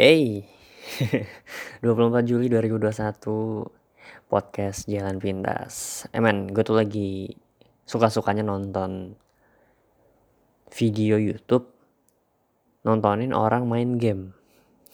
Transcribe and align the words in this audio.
Hey, 0.00 0.48
24 1.84 2.24
Juli 2.24 2.48
2021 2.48 3.20
podcast 4.32 4.88
Jalan 4.88 5.20
Pintas. 5.20 6.08
Eh 6.08 6.24
men, 6.24 6.48
gue 6.48 6.64
tuh 6.64 6.72
lagi 6.72 7.28
suka-sukanya 7.84 8.40
nonton 8.40 9.12
video 10.72 11.20
YouTube 11.20 11.68
nontonin 12.80 13.36
orang 13.36 13.68
main 13.68 14.00
game. 14.00 14.32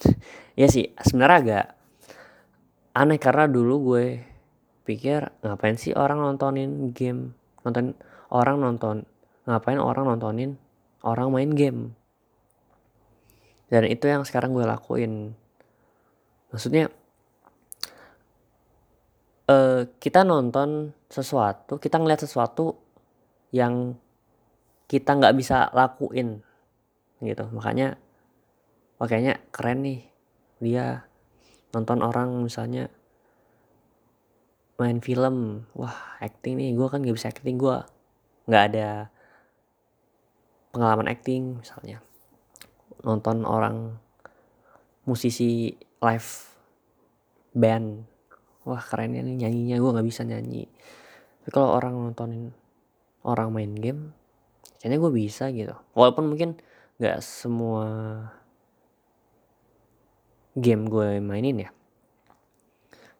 ya 0.58 0.66
sih, 0.66 0.90
sebenarnya 0.98 1.38
agak 1.38 1.66
aneh 2.98 3.22
karena 3.22 3.46
dulu 3.46 3.94
gue 3.94 4.26
pikir 4.90 5.22
ngapain 5.46 5.78
sih 5.78 5.94
orang 5.94 6.18
nontonin 6.18 6.90
game, 6.90 7.30
nonton 7.62 7.94
orang 8.34 8.58
nonton, 8.58 9.06
ngapain 9.46 9.78
orang 9.78 10.10
nontonin 10.10 10.58
orang 11.06 11.30
main 11.30 11.54
game 11.54 11.94
dan 13.66 13.82
itu 13.90 14.06
yang 14.06 14.22
sekarang 14.22 14.54
gue 14.54 14.62
lakuin. 14.62 15.34
Maksudnya 16.54 16.86
uh, 19.50 19.82
kita 19.98 20.22
nonton 20.22 20.94
sesuatu 21.10 21.78
kita 21.82 21.98
ngeliat 21.98 22.22
sesuatu 22.22 22.78
yang 23.50 23.98
kita 24.86 25.18
nggak 25.18 25.34
bisa 25.34 25.70
lakuin 25.74 26.46
gitu. 27.18 27.44
Makanya 27.50 27.98
makanya 29.02 29.42
keren 29.50 29.82
nih 29.82 30.00
dia 30.62 31.04
nonton 31.74 32.06
orang 32.06 32.46
misalnya 32.46 32.86
main 34.78 35.02
film. 35.02 35.66
Wah 35.74 36.22
acting 36.22 36.54
nih 36.62 36.70
gue 36.78 36.86
kan 36.86 37.02
gak 37.02 37.16
bisa 37.18 37.34
acting 37.34 37.58
gue 37.58 37.78
nggak 38.46 38.64
ada 38.72 39.10
pengalaman 40.70 41.10
acting 41.10 41.58
misalnya 41.58 42.05
nonton 43.04 43.44
orang 43.44 43.96
musisi 45.08 45.74
live 46.00 46.30
band. 47.56 48.04
Wah 48.66 48.82
kerennya 48.82 49.22
nih 49.24 49.46
nyanyinya. 49.46 49.76
Gue 49.80 49.90
nggak 49.96 50.08
bisa 50.08 50.22
nyanyi. 50.24 50.68
Tapi 51.42 51.50
kalau 51.50 51.74
orang 51.74 51.94
nontonin 51.94 52.50
orang 53.26 53.50
main 53.50 53.74
game 53.74 54.14
kayaknya 54.78 54.98
gue 55.02 55.12
bisa 55.12 55.44
gitu. 55.50 55.74
Walaupun 55.98 56.30
mungkin 56.30 56.58
nggak 57.02 57.18
semua 57.22 57.86
game 60.56 60.88
gue 60.88 61.20
mainin 61.20 61.68
ya. 61.68 61.70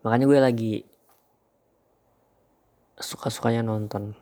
Makanya 0.07 0.25
gue 0.31 0.39
lagi 0.39 0.75
suka-sukanya 2.97 3.67
nonton. 3.67 4.17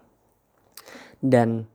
Dan 1.23 1.69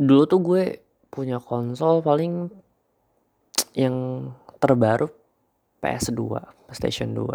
dulu 0.00 0.22
tuh 0.28 0.40
gue 0.40 0.64
punya 1.10 1.42
konsol 1.42 2.00
paling 2.00 2.48
yang 3.74 4.30
terbaru 4.62 5.10
PS2, 5.82 6.20
PlayStation 6.70 7.10
2. 7.12 7.26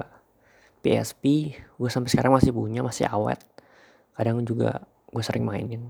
PSP 0.86 1.56
gue 1.58 1.90
sampai 1.90 2.10
sekarang 2.14 2.38
masih 2.38 2.54
punya, 2.54 2.86
masih 2.86 3.10
awet. 3.10 3.42
Kadang 4.14 4.46
juga 4.46 4.86
gue 5.10 5.24
sering 5.26 5.44
mainin. 5.44 5.90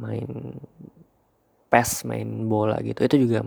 Main 0.00 0.56
PES, 1.70 2.08
main 2.08 2.48
bola 2.48 2.80
gitu. 2.80 3.04
Itu 3.04 3.16
juga 3.20 3.46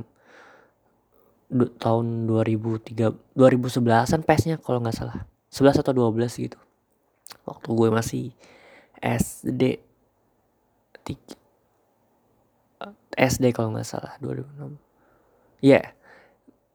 tahun 1.82 2.30
2003 2.30 3.36
2011-an 3.36 4.22
PES-nya 4.24 4.56
kalau 4.62 4.80
nggak 4.80 4.96
salah. 4.96 5.26
11 5.50 5.82
atau 5.82 5.94
12 5.94 6.38
gitu. 6.38 6.60
Waktu 7.50 7.68
gue 7.74 7.90
masih 7.90 8.26
SD 9.02 9.82
3 11.04 11.43
SD 13.18 13.56
kalau 13.56 13.74
nggak 13.74 13.88
salah 13.88 14.14
2006 14.20 14.78
ya 15.64 15.80
yeah, 15.80 15.86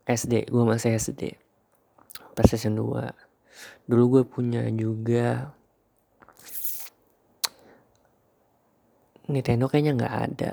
SD 0.08 0.48
gue 0.48 0.64
masih 0.64 0.96
SD 0.96 1.36
PlayStation 2.32 2.74
2 2.74 3.90
dulu 3.90 4.04
gue 4.18 4.22
punya 4.24 4.62
juga 4.72 5.52
Nintendo 9.28 9.68
kayaknya 9.68 9.92
nggak 9.92 10.16
ada. 10.24 10.50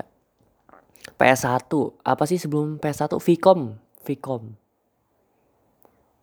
PS1 1.16 1.72
apa 2.04 2.24
sih 2.28 2.36
sebelum 2.36 2.76
PS1 2.76 3.16
Vicom 3.24 3.80
Vicom 4.04 4.52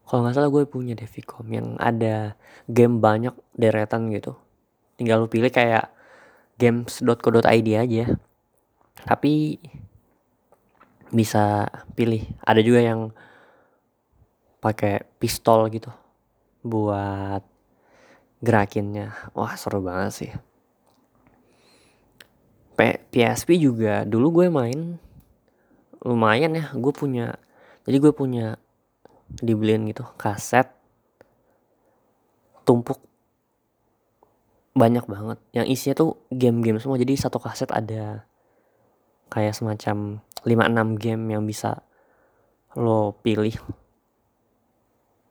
kalau 0.04 0.20
nggak 0.28 0.36
salah 0.36 0.52
gue 0.52 0.64
punya 0.70 0.94
deh 0.94 1.10
Vicom 1.10 1.48
yang 1.50 1.74
ada 1.82 2.38
game 2.70 3.02
banyak 3.02 3.34
deretan 3.58 4.14
gitu. 4.14 4.38
Tinggal 5.00 5.26
lu 5.26 5.32
pilih 5.32 5.50
kayak 5.50 5.90
games.co.id 6.62 7.70
aja 7.74 8.06
tapi 9.06 9.60
bisa 11.14 11.70
pilih. 11.94 12.26
Ada 12.42 12.62
juga 12.66 12.82
yang 12.82 13.14
pakai 14.64 15.06
pistol 15.22 15.70
gitu 15.70 15.94
buat 16.66 17.44
gerakinnya. 18.42 19.14
Wah 19.38 19.54
seru 19.54 19.84
banget 19.86 20.12
sih. 20.12 20.32
P 22.74 22.80
PSP 23.14 23.62
juga 23.62 24.02
dulu 24.04 24.42
gue 24.42 24.48
main 24.50 24.98
lumayan 26.02 26.58
ya. 26.58 26.66
Gue 26.74 26.92
punya 26.92 27.38
jadi 27.86 28.02
gue 28.02 28.12
punya 28.16 28.58
dibeliin 29.30 29.86
gitu 29.92 30.08
kaset 30.18 30.72
tumpuk. 32.66 32.98
Banyak 34.74 35.06
banget. 35.06 35.38
Yang 35.54 35.66
isinya 35.70 35.96
tuh 36.02 36.12
game-game 36.34 36.82
semua. 36.82 36.98
Jadi 36.98 37.14
satu 37.14 37.38
kaset 37.38 37.70
ada 37.70 38.26
kayak 39.34 39.58
semacam 39.58 40.22
5-6 40.46 41.02
game 41.02 41.24
yang 41.34 41.44
bisa 41.50 41.82
lo 42.78 43.18
pilih. 43.26 43.58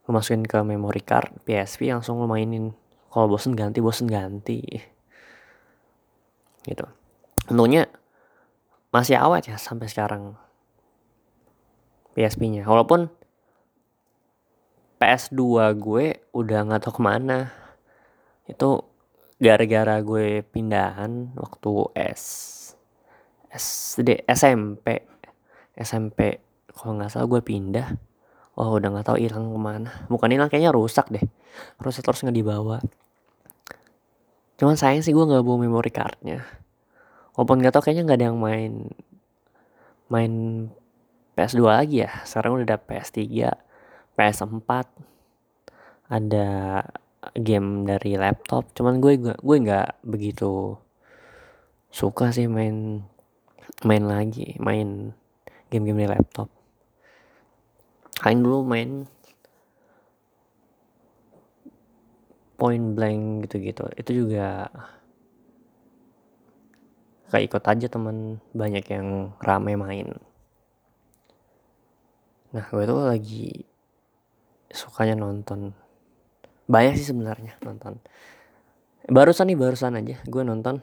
Lo 0.03 0.11
masukin 0.11 0.43
ke 0.43 0.59
memory 0.67 1.07
card 1.07 1.31
PSP 1.47 1.95
langsung 1.95 2.19
lo 2.19 2.27
mainin. 2.27 2.75
Kalau 3.15 3.31
bosen 3.31 3.55
ganti 3.55 3.79
bosen 3.79 4.11
ganti. 4.11 4.59
Gitu. 6.67 6.87
Tentunya 7.47 7.87
masih 8.91 9.23
awet 9.23 9.47
ya 9.47 9.55
sampai 9.55 9.87
sekarang 9.87 10.35
PSP-nya 12.12 12.69
walaupun 12.69 13.09
PS2 15.01 15.41
gue 15.79 16.07
udah 16.35 16.59
nggak 16.67 16.83
tau 16.83 16.95
ke 16.95 17.03
mana. 17.03 17.55
Itu 18.51 18.83
gara-gara 19.39 20.03
gue 20.03 20.43
pindahan 20.43 21.35
waktu 21.39 21.71
S 21.95 22.62
SD 23.53 24.25
SMP 24.27 25.05
SMP 25.77 26.41
kalau 26.73 26.97
nggak 26.97 27.13
salah 27.13 27.29
gue 27.29 27.41
pindah. 27.45 27.89
Oh 28.57 28.77
udah 28.77 28.89
nggak 28.93 29.07
tahu 29.09 29.17
hilang 29.21 29.53
ke 29.53 29.61
mana. 29.61 29.91
Bukan 30.09 30.29
hilang 30.33 30.49
kayaknya 30.49 30.73
rusak 30.73 31.09
deh. 31.09 31.25
Rusak 31.81 32.05
terus 32.05 32.25
nggak 32.25 32.37
dibawa. 32.37 32.81
Cuman 34.61 34.77
sayang 34.77 35.05
sih 35.05 35.12
gue 35.12 35.25
nggak 35.25 35.45
bawa 35.45 35.59
memory 35.61 35.93
cardnya. 35.93 36.45
Walaupun 37.37 37.61
nggak 37.61 37.73
tahu 37.77 37.83
kayaknya 37.89 38.03
nggak 38.09 38.19
ada 38.21 38.27
yang 38.33 38.39
main 38.41 38.73
main 40.12 40.33
PS2 41.37 41.61
lagi 41.65 41.97
ya. 42.05 42.12
Sekarang 42.29 42.61
udah 42.61 42.67
ada 42.69 42.79
PS3 42.81 43.21
PS4 44.17 44.71
ada 46.12 46.49
game 47.33 47.89
dari 47.89 48.21
laptop. 48.21 48.69
Cuman 48.77 49.01
gue 49.01 49.17
gue 49.21 49.57
nggak 49.65 50.05
begitu 50.05 50.77
suka 51.93 52.33
sih 52.33 52.49
main 52.49 53.05
main 53.81 54.05
lagi 54.05 54.55
main 54.60 55.16
game-game 55.72 56.05
di 56.05 56.09
laptop. 56.12 56.53
Kalian 58.21 58.44
dulu 58.44 58.59
main 58.62 59.09
point 62.61 62.94
blank 62.94 63.49
gitu-gitu. 63.49 63.88
Itu 63.99 64.11
juga 64.12 64.71
kayak 67.32 67.49
ikut 67.49 67.65
aja 67.65 67.87
temen 67.88 68.38
banyak 68.53 68.84
yang 68.93 69.32
rame 69.41 69.75
main. 69.75 70.09
Nah 72.52 72.69
gue 72.69 72.85
tuh 72.85 73.02
lagi 73.08 73.64
sukanya 74.69 75.17
nonton. 75.17 75.73
Banyak 76.69 76.94
sih 77.00 77.08
sebenarnya 77.11 77.58
nonton. 77.64 77.99
Barusan 79.08 79.50
nih 79.50 79.58
barusan 79.58 79.99
aja 79.99 80.20
gue 80.23 80.43
nonton 80.47 80.79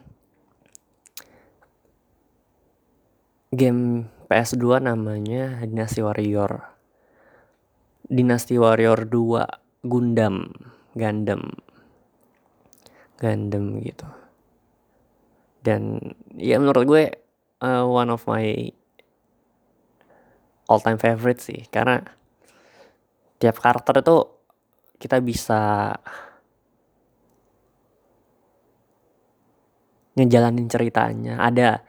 game 3.50 4.06
PS2 4.30 4.86
namanya 4.86 5.58
Dynasty 5.66 6.06
Warrior. 6.06 6.70
Dynasty 8.06 8.58
Warrior 8.58 9.06
2 9.10 9.86
Gundam, 9.86 10.54
Gundam. 10.94 11.42
Gundam 13.18 13.64
gitu. 13.82 14.06
Dan 15.60 15.98
ya 16.38 16.62
menurut 16.62 16.86
gue 16.86 17.04
uh, 17.60 17.84
one 17.84 18.10
of 18.14 18.22
my 18.30 18.70
all 20.70 20.78
time 20.78 20.96
favorite 20.96 21.42
sih 21.42 21.66
karena 21.68 22.00
tiap 23.42 23.58
karakter 23.58 23.98
itu 24.06 24.16
kita 25.02 25.18
bisa 25.18 25.90
ngejalanin 30.14 30.70
ceritanya. 30.70 31.42
Ada 31.42 31.82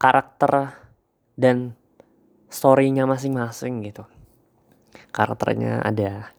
karakter 0.00 0.83
dan 1.34 1.74
storynya 2.50 3.04
masing-masing 3.04 3.82
gitu. 3.82 4.06
Karakternya 5.10 5.82
ada. 5.82 6.30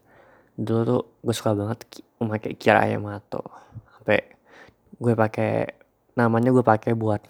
Dulu 0.56 0.80
tuh 0.84 1.02
gue 1.20 1.34
suka 1.36 1.52
banget 1.52 1.84
memakai 2.16 2.56
Kira 2.56 2.88
Yamato. 2.88 3.44
Sampai 3.92 4.24
gue 4.96 5.12
pakai 5.12 5.76
namanya 6.16 6.48
gue 6.52 6.64
pakai 6.64 6.96
buat 6.96 7.20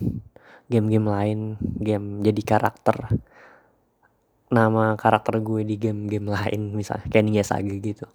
game-game 0.70 1.06
lain 1.10 1.40
game 1.82 2.22
jadi 2.22 2.42
karakter. 2.46 3.10
Nama 4.46 4.94
karakter 4.94 5.42
gue 5.42 5.66
di 5.66 5.74
game-game 5.74 6.30
lain 6.30 6.70
misalnya 6.78 7.10
kayak 7.10 7.24
Ninja 7.26 7.42
Saga 7.42 7.74
gitu. 7.74 8.06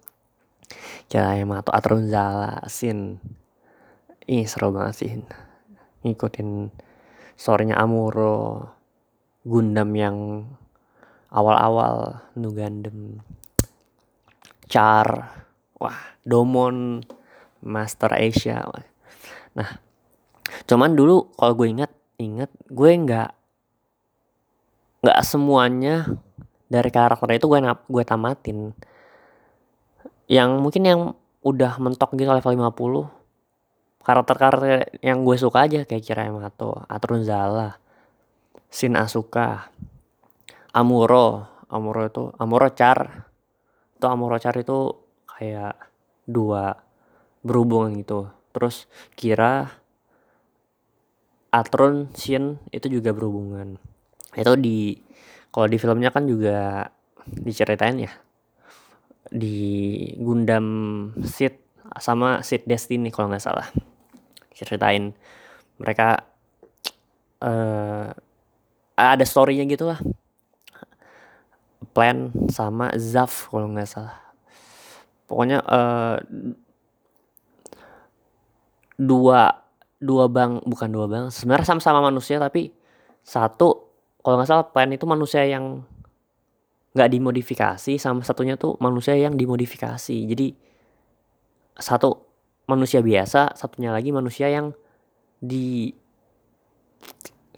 Kira 1.12 1.36
Yamato 1.36 1.68
Atrunzala 1.76 2.64
Sin 2.72 3.20
ini 4.24 4.48
seru 4.48 4.72
banget 4.72 4.94
sih. 4.96 5.12
Ngikutin 6.02 6.72
storynya 7.36 7.76
Amuro 7.76 8.64
Gundam 9.42 9.90
yang 9.94 10.46
awal-awal 11.30 12.22
Nu 12.38 12.54
Gundam 12.54 13.22
Char 14.70 15.06
wah 15.78 16.00
Domon 16.22 17.02
Master 17.62 18.14
Asia 18.14 18.62
nah 19.52 19.78
cuman 20.66 20.94
dulu 20.96 21.34
kalau 21.36 21.52
gue 21.58 21.68
ingat 21.68 21.92
ingat 22.18 22.50
gue 22.70 22.90
nggak 22.92 23.30
nggak 25.02 25.20
semuanya 25.26 26.06
dari 26.70 26.88
karakter 26.88 27.36
itu 27.36 27.46
gue 27.50 27.58
gue 27.66 28.04
tamatin. 28.06 28.72
Yang 30.30 30.50
mungkin 30.62 30.82
yang 30.88 31.00
udah 31.44 31.76
mentok 31.82 32.14
gitu 32.14 32.30
level 32.30 32.70
50 32.72 34.06
karakter-karakter 34.06 34.98
yang 35.02 35.22
gue 35.26 35.36
suka 35.38 35.66
aja 35.66 35.86
kayak 35.86 36.02
Kira 36.02 36.26
Yamato, 36.26 36.86
Atrun 36.86 37.22
Zala, 37.26 37.81
Shin 38.72 38.96
Asuka, 38.96 39.68
Amuro, 40.72 41.44
Amuro 41.68 42.08
itu 42.08 42.32
Amuro 42.40 42.72
Char. 42.72 43.28
Itu 44.00 44.06
Amuro 44.08 44.40
Char 44.40 44.56
itu 44.56 44.96
kayak 45.28 45.76
dua 46.24 46.80
berhubungan 47.44 47.92
gitu. 48.00 48.32
Terus 48.56 48.88
Kira 49.12 49.68
Atron 51.52 52.08
Shin 52.16 52.56
itu 52.72 52.88
juga 52.88 53.12
berhubungan. 53.12 53.76
Itu 54.32 54.56
di 54.56 54.96
kalau 55.52 55.68
di 55.68 55.76
filmnya 55.76 56.08
kan 56.08 56.24
juga 56.24 56.88
diceritain 57.28 58.08
ya. 58.08 58.12
Di 59.28 60.16
Gundam 60.16 60.66
Seed 61.28 61.60
sama 62.00 62.40
Seed 62.40 62.64
Destiny 62.64 63.12
kalau 63.12 63.28
nggak 63.28 63.44
salah. 63.44 63.68
Ceritain. 64.56 65.12
Mereka 65.76 66.08
uh, 67.42 68.08
ada 68.96 69.24
storynya 69.24 69.64
gitu 69.68 69.88
lah 69.88 70.00
Plan 71.92 72.32
sama 72.48 72.88
Zaf 72.96 73.52
kalau 73.52 73.68
nggak 73.68 73.84
salah. 73.84 74.16
Pokoknya 75.28 75.60
uh, 75.60 76.16
dua 78.96 79.60
dua 80.00 80.24
bang 80.32 80.58
bukan 80.64 80.88
dua 80.88 81.06
bang 81.06 81.24
sebenarnya 81.28 81.68
sama-sama 81.68 82.00
manusia 82.02 82.40
tapi 82.40 82.72
satu 83.22 83.92
kalau 84.24 84.40
nggak 84.40 84.48
salah 84.48 84.66
Plan 84.72 84.88
itu 84.88 85.04
manusia 85.04 85.44
yang 85.44 85.84
nggak 86.96 87.08
dimodifikasi 87.12 87.92
sama 88.00 88.24
satunya 88.24 88.56
tuh 88.56 88.80
manusia 88.80 89.12
yang 89.12 89.36
dimodifikasi. 89.36 90.16
Jadi 90.32 90.56
satu 91.76 92.24
manusia 92.68 93.04
biasa 93.04 93.52
satunya 93.52 93.92
lagi 93.92 94.12
manusia 94.16 94.48
yang 94.48 94.72
di 95.42 95.92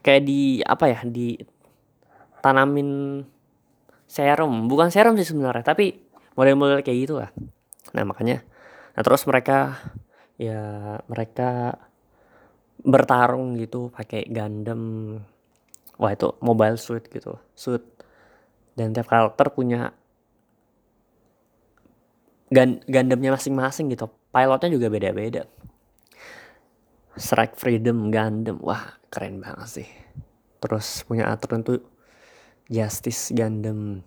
kayak 0.05 0.23
di 0.29 0.61
apa 0.61 0.85
ya 0.93 1.01
di 1.09 1.41
tanamin 2.45 3.25
serum. 4.05 4.69
Bukan 4.69 4.93
serum 4.93 5.17
sih 5.17 5.25
sebenarnya 5.25 5.65
tapi 5.65 5.97
model-model 6.37 6.85
kayak 6.85 6.99
gitu 7.09 7.15
lah. 7.25 7.33
Nah 7.97 8.05
makanya 8.05 8.45
nah 8.95 9.03
terus 9.03 9.25
mereka 9.27 9.81
ya 10.37 11.01
mereka 11.09 11.81
bertarung 12.85 13.57
gitu 13.57 13.89
pakai 13.89 14.29
Gundam. 14.29 15.17
Wah 15.97 16.13
itu 16.13 16.37
mobile 16.45 16.77
suit 16.77 17.09
gitu 17.09 17.41
suit. 17.57 17.83
Dan 18.77 18.93
tiap 18.93 19.09
karakter 19.09 19.49
punya 19.55 19.97
Gundamnya 22.87 23.35
masing-masing 23.35 23.89
gitu. 23.91 24.07
Pilotnya 24.31 24.69
juga 24.69 24.87
beda-beda. 24.93 25.49
Strike 27.15 27.57
Freedom 27.57 28.11
Gundam. 28.11 28.59
Wah 28.61 28.99
keren 29.15 29.39
banget 29.39 29.69
sih. 29.71 29.89
Terus 30.59 31.07
punya 31.07 31.31
aturan 31.31 31.63
tuh 31.63 31.79
Justice 32.67 33.31
Gundam 33.31 34.03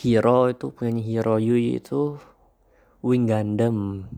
Hero 0.00 0.48
itu 0.48 0.72
punyanya 0.72 1.04
Hero 1.04 1.36
Yui 1.36 1.76
itu 1.76 2.16
Wing 3.04 3.28
Gundam 3.28 4.08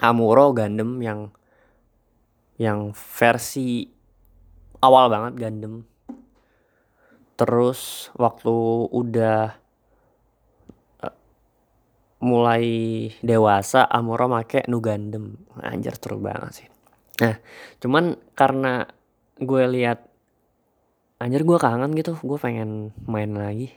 Amuro 0.00 0.56
Gundam 0.56 1.04
yang 1.04 1.34
yang 2.56 2.96
versi 2.96 3.86
awal 4.80 5.10
banget 5.12 5.32
Gundam. 5.36 5.84
Terus 7.38 8.10
waktu 8.18 8.54
udah 8.90 9.54
uh, 11.02 11.16
mulai 12.22 12.64
dewasa 13.22 13.86
Amuro 13.86 14.26
make 14.26 14.66
Nu 14.66 14.82
Gundam. 14.82 15.38
Anjir 15.58 15.94
seru 15.98 16.18
banget 16.18 16.64
sih. 16.64 16.68
Nah, 17.18 17.38
cuman 17.82 18.14
karena 18.38 18.86
gue 19.38 19.62
lihat 19.70 20.02
anjir 21.18 21.42
gue 21.42 21.58
kangen 21.58 21.94
gitu, 21.94 22.18
gue 22.18 22.38
pengen 22.38 22.94
main 23.06 23.30
lagi. 23.34 23.74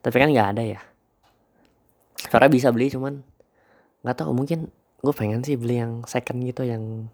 Tapi 0.00 0.16
kan 0.16 0.28
nggak 0.32 0.48
ada 0.56 0.62
ya. 0.64 0.80
Karena 2.28 2.48
bisa 2.48 2.68
beli 2.72 2.92
cuman 2.92 3.20
nggak 4.00 4.16
tahu 4.16 4.32
mungkin 4.32 4.72
gue 5.00 5.14
pengen 5.16 5.44
sih 5.44 5.56
beli 5.56 5.80
yang 5.80 6.04
second 6.04 6.40
gitu 6.44 6.64
yang 6.64 7.08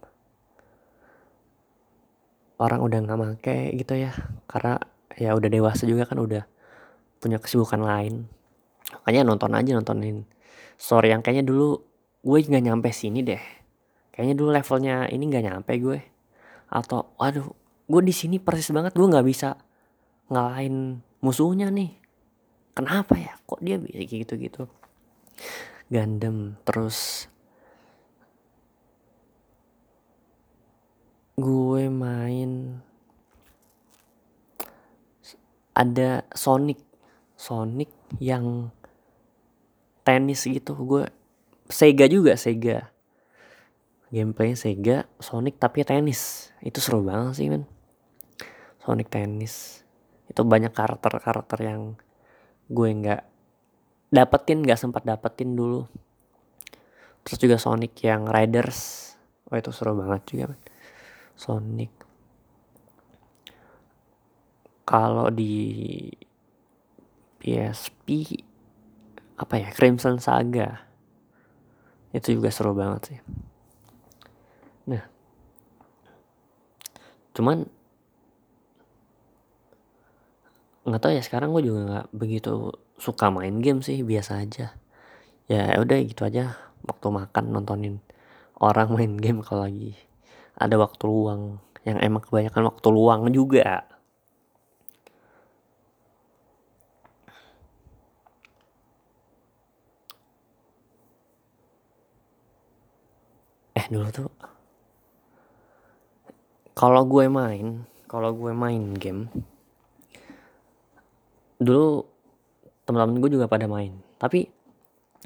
orang 2.59 2.83
udah 2.83 2.99
nggak 3.07 3.19
make 3.19 3.57
gitu 3.79 3.95
ya. 3.99 4.15
Karena 4.51 4.79
ya 5.19 5.35
udah 5.35 5.49
dewasa 5.51 5.87
juga 5.87 6.07
kan 6.07 6.19
udah 6.19 6.47
punya 7.19 7.39
kesibukan 7.43 7.83
lain. 7.83 8.27
Makanya 9.03 9.27
nonton 9.27 9.51
aja 9.55 9.71
nontonin. 9.75 10.27
Story 10.79 11.11
yang 11.11 11.23
kayaknya 11.23 11.47
dulu 11.47 11.83
gue 12.23 12.39
nggak 12.43 12.65
nyampe 12.67 12.91
sini 12.95 13.23
deh. 13.23 13.43
Kayaknya 14.15 14.35
dulu 14.39 14.49
levelnya 14.55 14.97
ini 15.11 15.25
nggak 15.27 15.45
nyampe 15.47 15.73
gue. 15.79 15.99
Atau 16.71 17.15
waduh 17.19 17.66
gue 17.87 18.03
di 18.03 18.15
sini 18.15 18.43
persis 18.43 18.75
banget 18.75 18.99
gue 18.99 19.07
nggak 19.07 19.27
bisa 19.27 19.55
ngalahin 20.31 21.03
musuhnya 21.23 21.71
nih. 21.71 21.95
Kenapa 22.77 23.17
ya? 23.17 23.33
Kok 23.49 23.65
dia 23.65 23.81
bisa 23.81 24.05
gitu 24.05 24.37
gitu 24.37 24.69
Gundam 25.87 26.59
terus 26.67 27.31
gue 31.39 31.83
main 31.87 32.83
ada 35.77 36.25
Sonic. 36.35 36.83
Sonic 37.37 37.93
yang 38.19 38.73
tenis 40.03 40.43
gitu. 40.43 40.75
Gue 40.75 41.07
Sega 41.71 42.11
juga 42.11 42.35
Sega. 42.35 42.91
Gameplay 44.11 44.59
Sega 44.59 45.07
Sonic 45.23 45.61
tapi 45.63 45.87
tenis. 45.87 46.51
Itu 46.65 46.83
seru 46.83 47.07
banget 47.07 47.39
sih 47.39 47.47
men 47.47 47.76
Sonic 48.87 49.11
tenis 49.11 49.83
itu 50.31 50.47
banyak 50.47 50.71
karakter-karakter 50.71 51.59
yang 51.59 51.99
gue 52.71 52.87
nggak 52.87 53.23
dapetin 54.15 54.63
nggak 54.63 54.79
sempat 54.79 55.03
dapetin 55.03 55.59
dulu. 55.59 55.91
Terus 57.27 57.39
juga 57.43 57.57
Sonic 57.59 57.99
yang 58.07 58.31
Riders. 58.31 59.11
Oh 59.51 59.59
itu 59.59 59.75
seru 59.75 59.99
banget 59.99 60.23
juga 60.31 60.55
men. 60.55 60.63
Sonic. 61.35 61.91
Kalau 64.87 65.35
di 65.35 66.07
PSP 67.43 68.07
apa 69.35 69.55
ya 69.59 69.75
Crimson 69.75 70.23
Saga. 70.23 70.87
Itu 72.15 72.39
juga 72.39 72.55
seru 72.55 72.71
banget 72.71 73.03
sih. 73.11 73.19
Nah, 74.87 75.03
cuman 77.35 77.67
nggak 80.87 81.03
tahu 81.03 81.13
ya 81.19 81.23
sekarang 81.27 81.51
gue 81.55 81.63
juga 81.69 81.81
nggak 81.89 82.07
begitu 82.15 82.73
suka 82.97 83.27
main 83.35 83.59
game 83.65 83.81
sih 83.83 83.99
biasa 84.07 84.33
aja. 84.45 84.67
Ya 85.51 85.79
udah 85.83 85.99
gitu 86.11 86.23
aja 86.27 86.55
waktu 86.87 87.07
makan 87.11 87.45
nontonin 87.55 87.95
orang 88.63 88.89
main 88.97 89.15
game 89.19 89.41
kalau 89.47 89.67
lagi 89.67 89.99
ada 90.57 90.77
waktu 90.81 91.05
luang 91.11 91.43
yang 91.87 91.99
emang 92.03 92.23
kebanyakan 92.25 92.71
waktu 92.71 92.89
luang 92.95 93.23
juga. 93.35 93.85
Eh 103.77 103.87
dulu 103.93 104.09
tuh 104.11 104.31
kalau 106.77 107.03
gue 107.09 107.25
main 107.33 107.89
kalau 108.05 108.31
gue 108.37 108.53
main 108.53 108.93
game 109.01 109.33
dulu 111.57 112.05
teman-teman 112.87 113.19
gue 113.21 113.31
juga 113.37 113.47
pada 113.51 113.67
main. 113.67 113.97
Tapi 114.17 114.49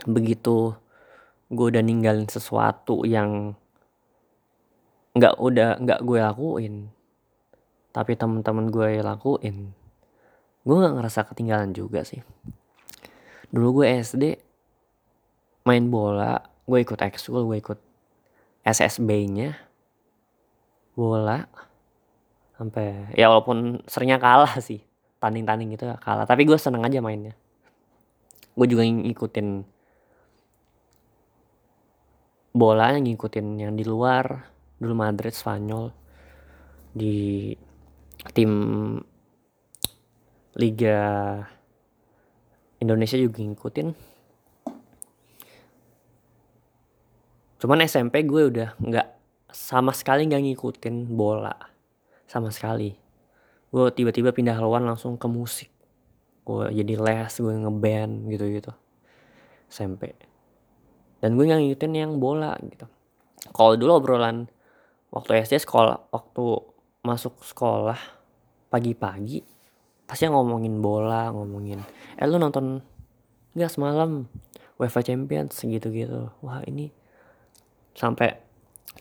begitu 0.09 0.75
gue 1.51 1.67
udah 1.67 1.83
ninggalin 1.83 2.31
sesuatu 2.31 3.03
yang 3.03 3.59
nggak 5.11 5.35
udah 5.43 5.83
nggak 5.83 6.01
gue 6.07 6.19
lakuin 6.23 6.75
tapi 7.91 8.15
teman-teman 8.15 8.71
gue 8.71 9.03
lakuin 9.03 9.75
gue 10.63 10.77
nggak 10.79 10.95
ngerasa 10.95 11.27
ketinggalan 11.27 11.75
juga 11.75 12.07
sih. 12.07 12.23
Dulu 13.51 13.83
gue 13.83 13.87
SD 13.99 14.25
main 15.67 15.85
bola 15.91 16.39
gue 16.71 16.79
ikut 16.79 17.01
ekskul 17.03 17.51
gue 17.51 17.59
ikut 17.59 17.79
SSB 18.63 19.11
nya 19.27 19.59
bola 20.95 21.51
sampai 22.55 23.11
ya 23.17 23.27
walaupun 23.33 23.83
seringnya 23.89 24.21
kalah 24.21 24.61
sih 24.61 24.85
tanding-tanding 25.21 25.77
gitu 25.77 25.85
kalah. 26.01 26.25
Tapi 26.25 26.49
gue 26.49 26.57
seneng 26.57 26.83
aja 26.83 26.99
mainnya. 27.05 27.37
Gue 28.57 28.67
juga 28.67 28.83
ngikutin 28.83 29.49
bola 32.57 32.97
ngikutin 32.97 33.47
yang 33.61 33.77
di 33.77 33.85
luar. 33.85 34.51
Dulu 34.81 34.97
Madrid 34.97 35.37
Spanyol 35.37 35.93
di 36.97 37.53
tim 38.33 38.53
Liga 40.57 40.99
Indonesia 42.81 43.21
juga 43.21 43.45
ngikutin. 43.45 43.89
Cuman 47.61 47.85
SMP 47.85 48.25
gue 48.25 48.49
udah 48.49 48.73
nggak 48.81 49.09
sama 49.53 49.93
sekali 49.93 50.25
nggak 50.25 50.43
ngikutin 50.49 51.13
bola. 51.13 51.53
Sama 52.25 52.49
sekali 52.49 53.10
gue 53.71 53.87
tiba-tiba 53.95 54.35
pindah 54.35 54.59
haluan 54.59 54.87
langsung 54.87 55.15
ke 55.15 55.27
musik. 55.31 55.71
Gue 56.43 56.71
jadi 56.75 56.99
les 56.99 57.33
gue 57.33 57.55
ngeband 57.55 58.27
gitu 58.31 58.45
gitu 58.51 58.73
SMP 59.71 60.19
dan 61.21 61.37
gue 61.37 61.45
ngikutin 61.47 61.93
yang 61.95 62.13
bola 62.17 62.57
gitu. 62.65 62.89
Kalau 63.53 63.77
dulu 63.77 64.01
obrolan 64.01 64.49
waktu 65.13 65.45
SD 65.45 65.63
sekolah 65.63 66.11
waktu 66.11 66.45
masuk 67.05 67.41
sekolah 67.45 67.97
pagi-pagi 68.69 69.45
pasti 70.05 70.27
ngomongin 70.27 70.83
bola 70.83 71.31
ngomongin 71.31 71.81
eh 72.19 72.27
lu 72.27 72.37
nonton 72.37 72.83
nggak 73.55 73.71
semalam 73.71 74.27
UEFA 74.81 75.05
Champions? 75.05 75.61
Gitu-gitu 75.61 76.33
wah 76.41 76.65
ini 76.65 76.89
sampai 77.93 78.41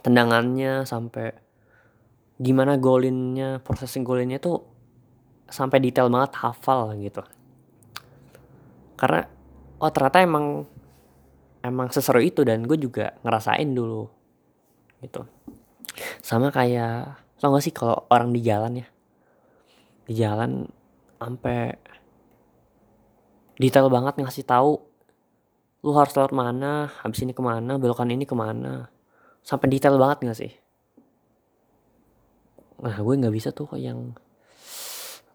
tendangannya 0.04 0.84
sampai 0.84 1.32
gimana 2.40 2.80
golinnya 2.80 3.60
processing 3.60 4.08
golinnya 4.08 4.40
tuh 4.40 4.64
sampai 5.52 5.84
detail 5.84 6.08
banget 6.08 6.40
hafal 6.40 6.96
gitu. 6.96 7.20
Karena 8.96 9.28
oh 9.84 9.92
ternyata 9.92 10.24
emang 10.24 10.64
emang 11.60 11.92
seseru 11.92 12.24
itu 12.24 12.48
dan 12.48 12.64
gue 12.64 12.80
juga 12.80 13.20
ngerasain 13.28 13.68
dulu 13.76 14.08
gitu. 15.04 15.28
Sama 16.24 16.48
kayak 16.48 17.20
tau 17.44 17.52
gak 17.52 17.64
sih 17.64 17.76
kalau 17.76 18.08
orang 18.08 18.32
di 18.32 18.40
jalan 18.40 18.80
ya? 18.80 18.88
Di 20.08 20.14
jalan 20.16 20.64
sampai 21.20 21.76
detail 23.60 23.92
banget 23.92 24.16
ngasih 24.16 24.48
tahu 24.48 24.80
lu 25.80 25.92
harus 25.96 26.12
lewat 26.16 26.32
mana 26.36 26.92
habis 27.04 27.24
ini 27.24 27.36
ke 27.36 27.44
mana 27.44 27.76
belokan 27.76 28.08
ini 28.08 28.24
ke 28.24 28.36
mana. 28.36 28.88
Sampai 29.44 29.68
detail 29.68 30.00
banget 30.00 30.24
gak 30.24 30.40
sih 30.40 30.69
nah 32.80 32.96
gue 32.96 33.14
nggak 33.20 33.36
bisa 33.36 33.52
tuh 33.52 33.68
yang 33.76 34.16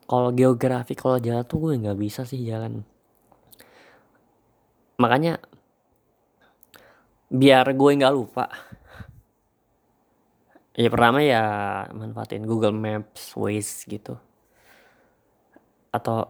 kalau 0.05 0.31
geografi 0.37 0.93
kalau 0.93 1.17
jalan 1.17 1.45
tuh 1.49 1.59
gue 1.65 1.81
nggak 1.81 1.99
bisa 1.99 2.29
sih 2.29 2.45
jalan. 2.45 2.85
Makanya 5.01 5.41
biar 7.33 7.67
gue 7.73 7.91
nggak 7.99 8.15
lupa. 8.15 8.47
Ya 10.75 10.91
pertama 10.91 11.23
ya 11.25 11.43
manfaatin 11.95 12.45
Google 12.45 12.77
Maps 12.77 13.33
Waze 13.39 13.89
gitu. 13.89 14.21
Atau 15.89 16.29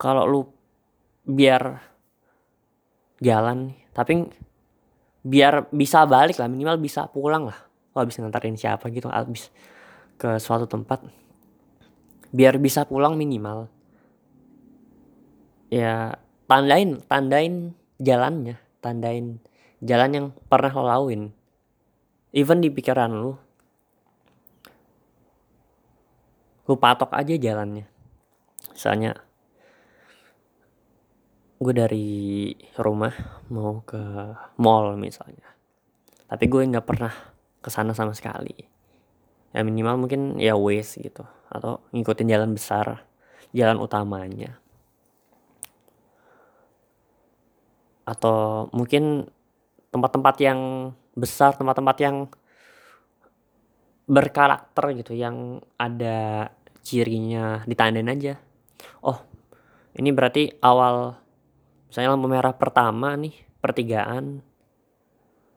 kalau 0.00 0.24
lu 0.24 0.40
biar 1.24 1.80
jalan 3.20 3.72
tapi 3.96 4.28
biar 5.24 5.72
bisa 5.72 6.04
balik 6.04 6.36
lah 6.36 6.50
minimal 6.50 6.76
bisa 6.76 7.08
pulang 7.08 7.48
lah 7.48 7.56
lo 7.94 7.98
habis 8.02 8.18
nganterin 8.18 8.58
siapa 8.58 8.90
gitu 8.90 9.06
habis 9.08 9.54
ke 10.18 10.36
suatu 10.42 10.66
tempat. 10.66 11.06
Biar 12.34 12.58
bisa 12.58 12.82
pulang 12.84 13.14
minimal. 13.14 13.70
Ya 15.70 16.18
tandain 16.50 16.98
tandain 17.06 17.78
jalannya. 18.02 18.58
Tandain 18.82 19.38
jalan 19.80 20.10
yang 20.10 20.26
pernah 20.50 20.74
lo 20.74 20.84
lauin 20.84 21.32
even 22.34 22.58
di 22.58 22.68
pikiran 22.68 23.14
lu. 23.14 23.32
Lu 26.66 26.74
patok 26.74 27.14
aja 27.14 27.38
jalannya. 27.38 27.86
Misalnya 28.74 29.14
gue 31.62 31.72
dari 31.72 32.10
rumah 32.74 33.14
mau 33.54 33.80
ke 33.86 34.02
mall 34.58 34.98
misalnya. 34.98 35.54
Tapi 36.26 36.44
gue 36.50 36.66
nggak 36.66 36.84
pernah 36.84 37.14
ke 37.64 37.72
sana 37.72 37.96
sama 37.96 38.12
sekali. 38.12 38.52
Ya 39.56 39.64
minimal 39.64 40.04
mungkin 40.04 40.36
ya 40.36 40.52
waste 40.52 41.00
gitu. 41.00 41.24
Atau 41.48 41.80
ngikutin 41.96 42.28
jalan 42.28 42.52
besar 42.52 43.08
jalan 43.56 43.80
utamanya. 43.80 44.60
Atau 48.04 48.68
mungkin 48.76 49.32
tempat-tempat 49.88 50.36
yang 50.44 50.60
besar 51.16 51.56
tempat-tempat 51.56 51.96
yang 52.04 52.28
berkarakter 54.04 54.84
gitu 55.00 55.16
yang 55.16 55.64
ada 55.80 56.52
cirinya 56.84 57.64
ditandain 57.64 58.12
aja. 58.12 58.36
Oh 59.00 59.16
ini 59.96 60.10
berarti 60.10 60.50
awal 60.60 61.16
misalnya 61.88 62.12
lampu 62.12 62.28
merah 62.28 62.52
pertama 62.52 63.14
nih 63.14 63.32
pertigaan 63.62 64.42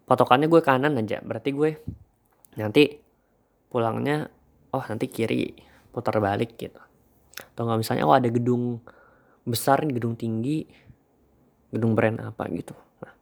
patokannya 0.08 0.48
gue 0.48 0.62
kanan 0.64 0.96
aja 0.96 1.20
berarti 1.20 1.52
gue 1.52 1.72
nanti 2.56 2.96
pulangnya 3.68 4.32
oh 4.72 4.84
nanti 4.88 5.12
kiri 5.12 5.52
putar 5.92 6.18
balik 6.24 6.56
gitu. 6.56 6.80
Atau 7.54 7.68
nggak 7.68 7.80
misalnya 7.84 8.08
oh 8.08 8.16
ada 8.16 8.32
gedung 8.32 8.80
besar 9.44 9.84
nih 9.84 10.00
gedung 10.00 10.16
tinggi 10.16 10.64
gedung 11.70 11.94
brand 11.94 12.24
apa 12.24 12.48
gitu. 12.56 12.74
Nah, 13.04 13.14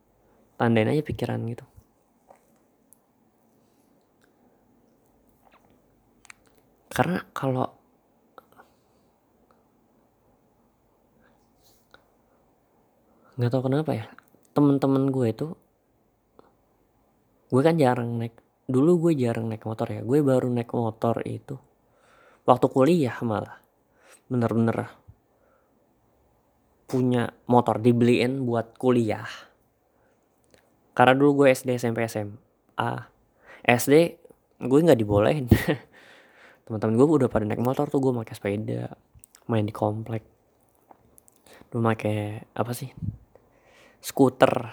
tandain 0.61 0.93
aja 0.93 1.01
pikiran 1.01 1.41
gitu. 1.49 1.65
Karena 6.93 7.19
kalau 7.35 7.75
nggak 13.35 13.51
tahu 13.51 13.67
kenapa 13.67 13.91
ya 13.91 14.07
temen-temen 14.55 15.11
gue 15.11 15.27
itu 15.27 15.47
gue 17.49 17.61
kan 17.61 17.75
jarang 17.77 18.17
naik 18.21 18.35
dulu 18.65 19.09
gue 19.09 19.13
jarang 19.17 19.49
naik 19.49 19.65
motor 19.65 19.85
ya 19.89 20.01
gue 20.01 20.19
baru 20.25 20.49
naik 20.49 20.73
motor 20.73 21.21
itu 21.25 21.57
waktu 22.45 22.65
kuliah 22.69 23.17
malah 23.21 23.61
bener-bener 24.25 24.89
punya 26.85 27.33
motor 27.49 27.81
dibeliin 27.81 28.45
buat 28.45 28.77
kuliah. 28.77 29.25
Karena 30.95 31.17
dulu 31.17 31.43
gue 31.43 31.47
SD 31.51 31.81
SMP 31.81 32.05
SMA 32.07 32.91
SD 33.65 33.93
gue 34.63 34.79
nggak 34.79 34.99
dibolehin. 35.01 35.49
Teman-teman 36.65 36.95
gue 36.95 37.05
udah 37.05 37.29
pada 37.29 37.45
naik 37.45 37.61
motor 37.61 37.89
tuh 37.89 37.99
gue 37.99 38.13
pakai 38.23 38.35
sepeda 38.37 38.95
main 39.45 39.65
di 39.65 39.73
komplek 39.75 40.25
dulu 41.69 41.91
pakai 41.91 42.49
apa 42.55 42.71
sih? 42.71 42.89
Skuter 43.99 44.71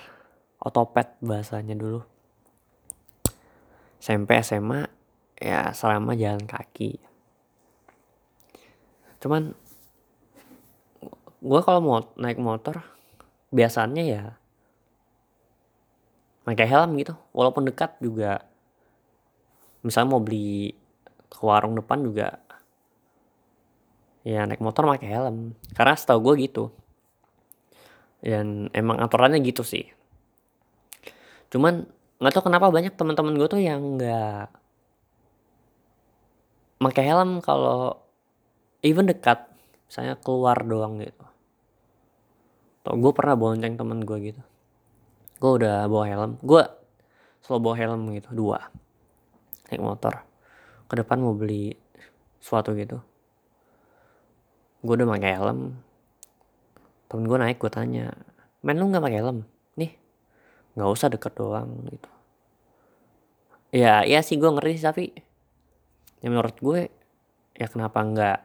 otopet 0.62 1.18
bahasanya 1.24 1.74
dulu 1.74 2.00
SMP 4.02 4.34
SMA 4.42 4.90
ya 5.38 5.70
selama 5.70 6.18
jalan 6.18 6.42
kaki. 6.42 6.98
Cuman 9.22 9.54
gue 11.38 11.60
kalau 11.62 11.78
mau 11.78 11.98
naik 12.18 12.42
motor 12.42 12.82
biasanya 13.54 14.02
ya 14.02 14.22
pakai 16.42 16.66
helm 16.66 16.98
gitu. 16.98 17.14
Walaupun 17.30 17.62
dekat 17.70 17.94
juga 18.02 18.42
misalnya 19.86 20.18
mau 20.18 20.22
beli 20.22 20.74
ke 21.30 21.38
warung 21.38 21.78
depan 21.78 22.02
juga 22.02 22.42
ya 24.26 24.42
naik 24.50 24.58
motor 24.58 24.82
pakai 24.82 25.14
helm. 25.14 25.54
Karena 25.78 25.94
setahu 25.94 26.34
gue 26.34 26.50
gitu. 26.50 26.74
Dan 28.18 28.66
emang 28.74 28.98
aturannya 28.98 29.38
gitu 29.46 29.62
sih. 29.62 29.86
Cuman 31.54 32.01
nggak 32.22 32.38
tau 32.38 32.46
kenapa 32.46 32.70
banyak 32.70 32.94
teman-teman 32.94 33.34
gue 33.34 33.48
tuh 33.50 33.58
yang 33.58 33.98
nggak 33.98 34.46
pakai 36.78 37.10
helm 37.10 37.42
kalau 37.42 37.98
even 38.86 39.10
dekat 39.10 39.42
misalnya 39.90 40.14
keluar 40.22 40.62
doang 40.62 41.02
gitu. 41.02 41.26
Tuh, 42.86 42.94
gue 42.94 43.12
pernah 43.14 43.34
bonceng 43.34 43.74
temen 43.74 44.06
gue 44.06 44.18
gitu. 44.22 44.42
Gue 45.42 45.50
udah 45.58 45.90
bawa 45.90 46.06
helm. 46.06 46.32
Gue 46.42 46.62
selalu 47.42 47.58
bawa 47.58 47.76
helm 47.78 48.02
gitu 48.14 48.30
dua. 48.30 48.70
Naik 49.70 49.82
motor. 49.82 50.22
Ke 50.86 50.94
depan 51.02 51.18
mau 51.18 51.34
beli 51.34 51.74
sesuatu 52.38 52.70
gitu. 52.78 53.02
Gue 54.86 54.94
udah 54.94 55.10
pakai 55.10 55.30
helm. 55.42 55.74
Temen 57.10 57.26
gue 57.26 57.38
naik 57.38 57.58
gue 57.58 57.70
tanya 57.70 58.14
men 58.62 58.78
lu 58.78 58.86
nggak 58.94 59.02
pakai 59.02 59.18
helm 59.18 59.42
nggak 60.72 60.90
usah 60.92 61.08
deket 61.12 61.32
doang 61.36 61.68
gitu. 61.88 62.10
Ya 63.72 64.04
iya 64.04 64.20
sih 64.20 64.36
gue 64.36 64.50
ngerti 64.52 64.80
sih 64.80 64.86
tapi 64.88 65.04
ya 66.20 66.28
menurut 66.28 66.56
gue 66.60 66.80
ya 67.56 67.66
kenapa 67.68 67.98
nggak 68.04 68.40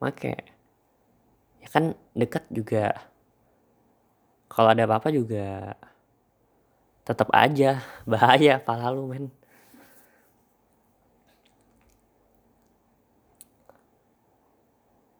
make? 0.00 0.34
Ya 1.60 1.68
kan 1.72 1.96
deket 2.16 2.44
juga. 2.52 2.92
Kalau 4.46 4.72
ada 4.72 4.88
apa-apa 4.88 5.12
juga 5.12 5.76
tetap 7.06 7.28
aja 7.30 7.84
bahaya 8.10 8.58
pala 8.58 8.90
lu 8.90 9.06
men. 9.08 9.28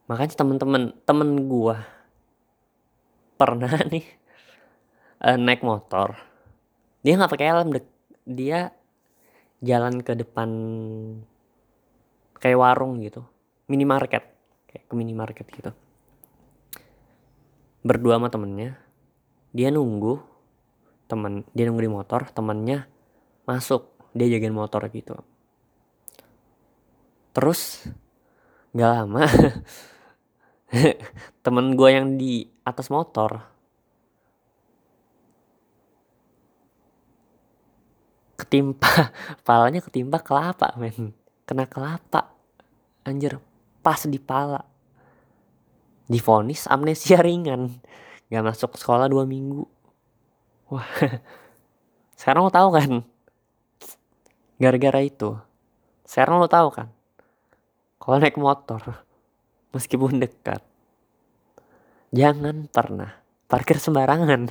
Makanya 0.07 0.39
temen-temen 0.39 0.95
temen 1.03 1.51
gua 1.51 1.83
pernah 3.37 3.69
nih 3.93 4.07
uh, 5.21 5.37
naik 5.37 5.61
motor 5.67 6.17
dia 7.07 7.15
nggak 7.15 7.31
pakai 7.31 7.55
helm 7.55 7.71
dia 8.27 8.75
jalan 9.63 10.03
ke 10.03 10.19
depan 10.19 10.51
kayak 12.43 12.59
warung 12.59 12.99
gitu. 12.99 13.23
Minimarket. 13.71 14.27
Kayak 14.67 14.91
ke 14.91 14.95
minimarket 14.99 15.47
gitu. 15.55 15.71
Berdua 17.87 18.19
sama 18.19 18.27
temennya. 18.27 18.75
Dia 19.55 19.71
nunggu 19.71 20.19
temen 21.07 21.47
dia 21.55 21.71
nunggu 21.71 21.87
di 21.87 21.93
motor 21.95 22.27
temennya 22.35 22.91
masuk. 23.47 23.87
Dia 24.11 24.27
jagain 24.27 24.51
motor 24.51 24.83
gitu. 24.91 25.15
Terus 27.31 27.87
nggak 28.75 28.93
lama 28.93 29.25
temen 31.47 31.79
gue 31.79 31.89
yang 31.89 32.19
di 32.19 32.51
atas 32.67 32.91
motor 32.91 33.56
ketimpa 38.37 39.11
palanya 39.47 39.81
ketimpa 39.81 40.21
kelapa 40.21 40.77
men. 40.77 41.17
Kena 41.49 41.65
kelapa. 41.65 42.31
Anjir 43.03 43.41
pas 43.81 43.99
di 44.05 44.21
pala. 44.21 44.63
Difonis 46.07 46.69
amnesia 46.69 47.19
ringan. 47.27 47.73
Nggak 48.31 48.45
masuk 48.45 48.77
sekolah 48.77 49.09
dua 49.09 49.25
minggu. 49.25 49.65
Wah. 50.71 50.87
Sekarang 52.19 52.49
lo 52.49 52.53
tahu 52.53 52.69
kan? 52.73 52.93
Gara-gara 54.57 55.01
itu. 55.05 55.37
Sekarang 56.07 56.41
lo 56.41 56.49
tahu 56.49 56.69
kan? 56.73 56.89
Kalau 58.01 58.23
naik 58.23 58.39
motor 58.39 59.03
meskipun 59.75 60.23
dekat 60.23 60.63
jangan 62.15 62.71
pernah 62.71 63.19
parkir 63.51 63.83
sembarangan. 63.83 64.49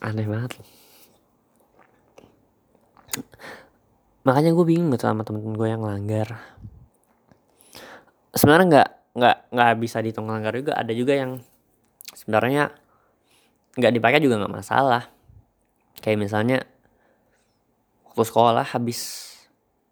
Aneh 0.00 0.24
banget 0.30 0.79
makanya 4.30 4.54
gue 4.54 4.62
bingung 4.62 4.94
gitu 4.94 5.10
sama 5.10 5.26
temen-temen 5.26 5.58
gue 5.58 5.68
yang 5.74 5.82
langgar. 5.82 6.38
Sebenarnya 8.30 8.66
nggak 8.70 8.90
nggak 9.18 9.36
nggak 9.50 9.70
bisa 9.82 9.98
dihitung 9.98 10.30
langgar 10.30 10.54
juga. 10.54 10.78
Ada 10.78 10.94
juga 10.94 11.18
yang 11.18 11.42
sebenarnya 12.14 12.70
nggak 13.74 13.90
dipakai 13.90 14.22
juga 14.22 14.38
nggak 14.38 14.54
masalah. 14.54 15.10
Kayak 15.98 16.30
misalnya 16.30 16.62
waktu 18.06 18.22
sekolah 18.22 18.70
habis 18.70 19.34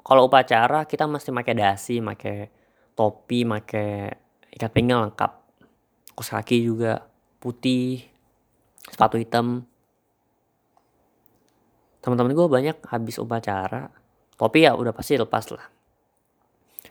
kalau 0.07 0.31
upacara 0.31 0.87
kita 0.87 1.11
mesti 1.11 1.35
pakai 1.35 1.55
dasi 1.59 1.99
pakai 1.99 2.47
topi 2.95 3.43
pakai 3.43 3.91
ikat 4.55 4.71
pinggang 4.71 5.03
lengkap. 5.03 5.33
Kos 6.15 6.31
kaki 6.31 6.63
juga 6.63 7.03
putih 7.43 8.07
sepatu 8.87 9.19
hitam. 9.19 9.67
Teman-teman 11.99 12.39
gue 12.39 12.47
banyak 12.47 12.79
habis 12.87 13.19
upacara 13.19 13.98
topi 14.39 14.65
ya 14.65 14.73
udah 14.79 14.95
pasti 14.95 15.19
lepas 15.19 15.51
lah. 15.51 15.67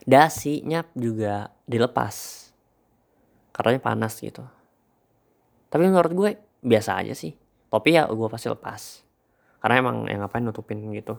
Dasinya 0.04 0.84
juga 0.92 1.50
dilepas. 1.64 2.46
Karena 3.50 3.80
panas 3.82 4.20
gitu. 4.20 4.44
Tapi 5.68 5.82
menurut 5.88 6.12
gue 6.14 6.30
biasa 6.62 7.02
aja 7.02 7.16
sih. 7.16 7.34
Topi 7.72 7.96
ya 7.96 8.06
gue 8.06 8.28
pasti 8.30 8.46
lepas. 8.46 9.02
Karena 9.58 9.74
emang 9.82 10.06
yang 10.06 10.22
ngapain 10.22 10.44
nutupin 10.44 10.78
gitu. 10.94 11.18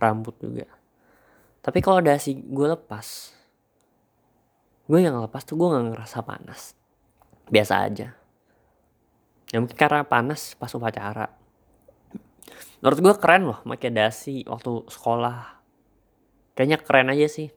Rambut 0.00 0.34
juga. 0.40 0.66
Tapi 1.60 1.78
kalau 1.84 2.00
dasi 2.00 2.40
gue 2.40 2.66
lepas 2.66 3.36
gue 4.90 4.98
yang 4.98 5.22
lepas 5.22 5.46
tuh 5.46 5.54
gue 5.54 5.70
nggak 5.70 5.94
ngerasa 5.94 6.18
panas. 6.26 6.74
Biasa 7.46 7.74
aja. 7.86 8.08
Ya 9.54 9.56
mungkin 9.62 9.78
karena 9.78 10.02
panas 10.02 10.58
pas 10.58 10.74
upacara 10.74 11.30
menurut 12.80 12.98
gue 13.00 13.14
keren 13.20 13.44
loh 13.48 13.60
pakai 13.64 13.92
dasi 13.92 14.44
waktu 14.48 14.88
sekolah. 14.88 15.60
Kayaknya 16.56 16.78
keren 16.80 17.12
aja 17.12 17.28
sih. 17.28 17.48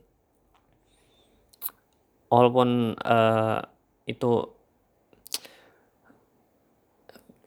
Walaupun 2.27 2.99
uh, 2.99 3.59
itu 4.07 4.31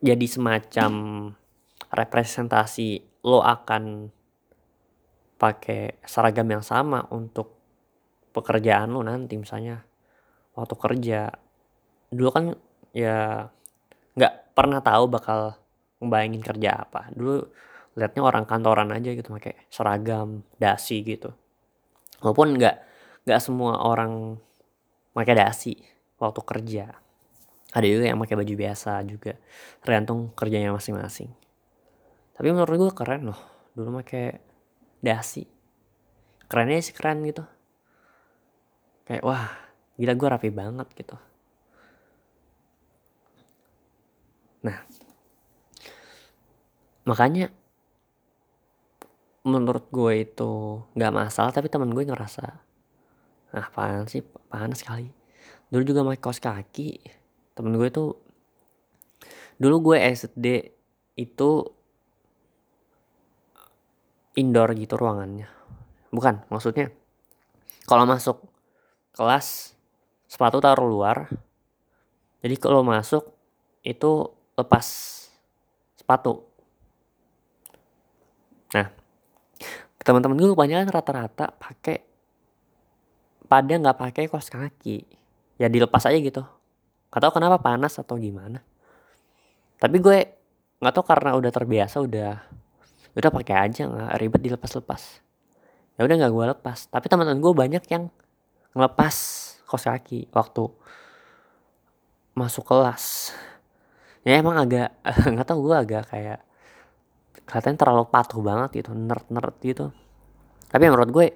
jadi 0.00 0.26
semacam 0.28 0.92
representasi 1.90 3.02
lo 3.26 3.42
akan 3.42 4.12
pakai 5.36 6.00
seragam 6.06 6.48
yang 6.48 6.64
sama 6.64 7.04
untuk 7.12 7.56
pekerjaan 8.32 8.92
lo 8.92 9.04
nanti 9.04 9.36
misalnya 9.36 9.84
waktu 10.56 10.74
kerja. 10.76 11.20
Dulu 12.08 12.30
kan 12.32 12.44
ya 12.96 13.50
nggak 14.16 14.56
pernah 14.56 14.80
tahu 14.80 15.04
bakal 15.12 15.58
ngebayangin 16.00 16.42
kerja 16.44 16.70
apa. 16.86 17.08
Dulu 17.12 17.44
liatnya 17.96 18.22
orang 18.22 18.44
kantoran 18.44 18.92
aja 18.92 19.10
gitu 19.16 19.32
pakai 19.32 19.56
seragam 19.72 20.44
dasi 20.60 21.00
gitu. 21.00 21.32
Walaupun 22.20 22.56
nggak 22.60 22.76
nggak 23.24 23.40
semua 23.40 23.80
orang 23.80 24.36
pakai 25.16 25.34
dasi 25.36 25.74
waktu 26.20 26.40
kerja. 26.44 26.86
Ada 27.72 27.86
juga 27.88 28.04
yang 28.08 28.20
pakai 28.20 28.36
baju 28.36 28.54
biasa 28.56 29.00
juga. 29.08 29.32
Tergantung 29.80 30.32
kerjanya 30.36 30.72
masing-masing. 30.72 31.32
Tapi 32.36 32.48
menurut 32.52 32.76
gue 32.76 32.92
keren 32.92 33.32
loh 33.32 33.40
dulu 33.72 34.00
pakai 34.00 34.36
dasi. 35.00 35.44
Kerennya 36.46 36.84
sih 36.84 36.92
keren 36.92 37.24
gitu. 37.24 37.44
Kayak 39.08 39.24
wah 39.24 39.48
gila 39.96 40.12
gue 40.12 40.28
rapi 40.28 40.50
banget 40.52 40.88
gitu. 40.92 41.16
Nah 44.64 44.84
makanya 47.06 47.54
menurut 49.46 49.86
gue 49.94 50.26
itu 50.26 50.82
nggak 50.98 51.14
masalah 51.14 51.54
tapi 51.54 51.70
teman 51.70 51.94
gue 51.94 52.02
ngerasa 52.02 52.44
ah 53.54 53.68
panas 53.70 54.10
sih? 54.10 54.26
Panas 54.50 54.82
sekali? 54.82 55.06
Dulu 55.70 55.82
juga 55.86 56.02
pakai 56.02 56.20
kaos 56.20 56.42
kaki 56.42 56.90
temen 57.54 57.78
gue 57.78 57.88
tuh 57.88 58.18
dulu 59.56 59.94
gue 59.94 59.96
SD 60.02 60.46
itu 61.16 61.50
indoor 64.36 64.74
gitu 64.76 64.98
ruangannya. 64.98 65.48
Bukan 66.10 66.44
maksudnya 66.50 66.90
kalau 67.86 68.02
masuk 68.02 68.42
kelas 69.14 69.78
sepatu 70.26 70.58
taruh 70.58 70.90
luar 70.90 71.30
jadi 72.42 72.58
kalau 72.58 72.82
masuk 72.82 73.30
itu 73.86 74.26
lepas 74.58 74.86
sepatu 75.94 76.55
nah 78.74 78.90
teman-teman 80.06 80.38
gue 80.38 80.54
kebanyakan 80.54 80.86
rata-rata 80.94 81.50
pakai 81.58 81.98
pada 83.50 83.74
nggak 83.74 83.98
pakai 83.98 84.30
kaos 84.30 84.46
kaki. 84.46 85.02
Ya 85.58 85.66
dilepas 85.66 86.06
aja 86.06 86.14
gitu. 86.14 86.46
Gak 87.10 87.20
tau 87.22 87.34
kenapa 87.34 87.58
panas 87.58 87.98
atau 87.98 88.14
gimana. 88.14 88.62
Tapi 89.82 89.98
gue 89.98 90.18
nggak 90.78 90.94
tau 90.94 91.02
karena 91.02 91.34
udah 91.34 91.50
terbiasa 91.50 91.98
udah 92.06 92.38
udah 93.18 93.30
pakai 93.34 93.56
aja 93.66 93.82
nggak 93.90 94.10
ribet 94.22 94.40
dilepas-lepas. 94.46 95.02
Ya 95.98 96.06
udah 96.06 96.14
nggak 96.22 96.32
gue 96.38 96.44
lepas. 96.54 96.78
Tapi 96.86 97.06
teman-teman 97.10 97.42
gue 97.42 97.52
banyak 97.52 97.82
yang 97.90 98.06
ngelepas 98.78 99.14
kaos 99.66 99.90
kaki 99.90 100.30
waktu 100.30 100.70
masuk 102.38 102.62
kelas. 102.62 103.34
Ya 104.22 104.38
emang 104.38 104.54
agak 104.54 104.94
nggak 105.34 105.46
tau 105.50 105.58
gue 105.66 105.74
agak 105.74 106.14
kayak 106.14 106.45
kelihatannya 107.46 107.78
terlalu 107.78 108.04
patuh 108.10 108.42
banget 108.42 108.82
gitu 108.82 108.90
nerd 108.92 109.26
nerd 109.30 109.56
gitu. 109.62 109.94
Tapi 110.66 110.84
menurut 110.90 111.10
gue 111.14 111.26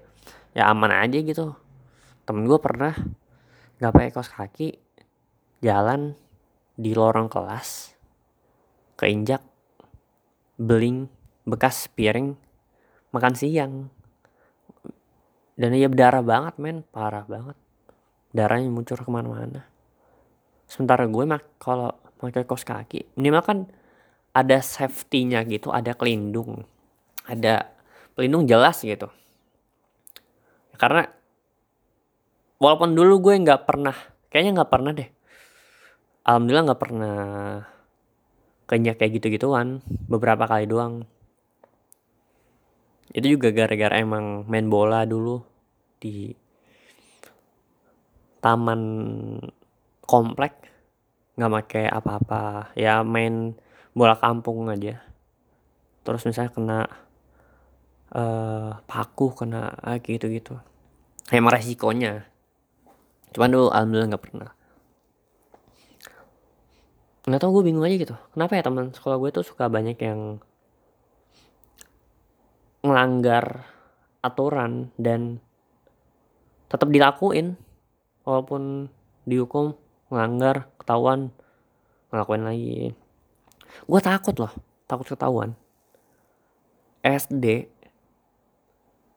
ya 0.52 0.68
aman 0.68 0.90
aja 0.90 1.18
gitu. 1.22 1.54
Temen 2.26 2.44
gue 2.50 2.58
pernah 2.58 2.92
nggak 3.78 3.92
pakai 3.94 4.10
kaos 4.12 4.30
kaki 4.30 4.68
jalan 5.64 6.18
di 6.76 6.92
lorong 6.92 7.30
kelas 7.32 7.96
keinjak 9.00 9.40
beling 10.60 11.08
bekas 11.48 11.88
piring 11.94 12.36
makan 13.14 13.34
siang. 13.38 13.88
Dan 15.60 15.76
dia 15.76 15.92
berdarah 15.92 16.24
banget 16.24 16.54
men. 16.56 16.82
Parah 16.88 17.24
banget. 17.28 17.56
Darahnya 18.32 18.72
muncul 18.72 18.96
ke 18.96 19.10
mana-mana. 19.12 19.68
Sementara 20.64 21.04
gue 21.04 21.24
mak 21.26 21.44
kalau 21.60 21.92
pakai 22.20 22.44
kaos 22.44 22.68
kaki 22.68 23.16
minimal 23.16 23.42
kan 23.42 23.58
ada 24.30 24.58
safety-nya 24.62 25.42
gitu 25.46 25.74
ada 25.74 25.94
pelindung. 25.94 26.66
Ada 27.26 27.70
pelindung 28.14 28.46
jelas 28.46 28.82
gitu. 28.82 29.10
Karena 30.78 31.04
walaupun 32.60 32.96
dulu 32.96 33.30
gue 33.30 33.34
nggak 33.42 33.64
pernah 33.68 33.96
kayaknya 34.30 34.62
nggak 34.62 34.72
pernah 34.72 34.92
deh. 34.94 35.10
Alhamdulillah 36.24 36.66
nggak 36.70 36.82
pernah 36.82 37.18
kenyak 38.70 38.96
kayak 39.02 39.18
gitu-gituan 39.18 39.82
beberapa 40.06 40.46
kali 40.46 40.70
doang. 40.70 41.02
Itu 43.10 43.26
juga 43.26 43.50
gara-gara 43.50 43.98
emang 43.98 44.46
main 44.46 44.70
bola 44.70 45.02
dulu 45.02 45.42
di 45.98 46.30
taman 48.38 48.82
komplek. 50.06 50.54
Nggak 51.34 51.52
pakai 51.60 51.84
apa-apa. 51.90 52.70
Ya 52.78 53.02
main 53.02 53.58
bola 53.96 54.14
kampung 54.18 54.68
aja. 54.70 55.02
Terus 56.06 56.22
misalnya 56.24 56.52
kena 56.52 56.80
uh, 58.14 58.70
paku 58.88 59.34
kena 59.36 59.76
gitu 60.02 60.26
gitu 60.30 60.54
emang 61.38 61.54
resikonya. 61.54 62.26
Cuman 63.30 63.50
dulu 63.54 63.68
alhamdulillah 63.70 64.08
nggak 64.10 64.24
pernah. 64.26 64.50
Nggak 67.30 67.40
tau 67.40 67.50
gue 67.54 67.62
bingung 67.62 67.86
aja 67.86 67.96
gitu. 67.96 68.16
Kenapa 68.34 68.58
ya 68.58 68.62
teman? 68.66 68.90
Sekolah 68.90 69.16
gue 69.22 69.30
tuh 69.30 69.46
suka 69.46 69.70
banyak 69.70 69.98
yang 70.02 70.42
ngelanggar 72.82 73.70
aturan 74.20 74.90
dan 74.98 75.38
tetap 76.66 76.90
dilakuin. 76.90 77.54
Walaupun 78.26 78.90
dihukum 79.24 79.78
ngelanggar 80.10 80.66
ketahuan 80.82 81.30
ngelakuin 82.10 82.44
lagi 82.44 82.74
gue 83.88 84.00
takut 84.02 84.36
loh 84.36 84.52
takut 84.90 85.06
ketahuan. 85.06 85.54
SD 87.06 87.70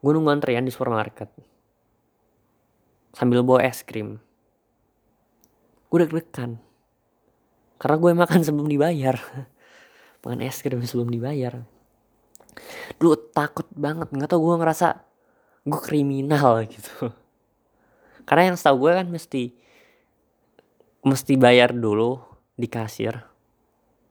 gue 0.04 0.12
nunggu 0.14 0.30
antrian 0.30 0.62
di 0.62 0.70
supermarket. 0.70 1.34
Sambil 3.18 3.42
bawa 3.42 3.66
es 3.66 3.82
krim. 3.82 4.22
Gue 5.90 6.06
deg-degan. 6.06 6.62
Karena 7.82 7.98
gue 7.98 8.12
makan 8.14 8.42
sebelum 8.46 8.70
dibayar. 8.70 9.18
Makan 10.22 10.40
es 10.46 10.62
krim 10.62 10.86
sebelum 10.86 11.10
dibayar. 11.10 11.66
Dulu 13.02 13.34
takut 13.34 13.66
banget 13.74 14.14
nggak 14.14 14.30
tau 14.30 14.44
gue 14.44 14.56
ngerasa 14.62 14.88
gue 15.66 15.80
kriminal 15.82 16.62
gitu. 16.74 17.10
Karena 18.30 18.54
yang 18.54 18.58
setahu 18.60 18.88
gue 18.88 18.92
kan 19.02 19.08
mesti 19.10 19.44
mesti 21.04 21.34
bayar 21.36 21.76
dulu 21.76 22.22
di 22.56 22.70
kasir 22.72 23.33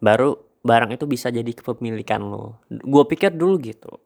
baru 0.03 0.35
barang 0.67 0.99
itu 0.99 1.07
bisa 1.07 1.31
jadi 1.31 1.47
kepemilikan 1.55 2.27
lo. 2.27 2.59
Gue 2.67 3.07
pikir 3.07 3.31
dulu 3.31 3.63
gitu. 3.63 4.03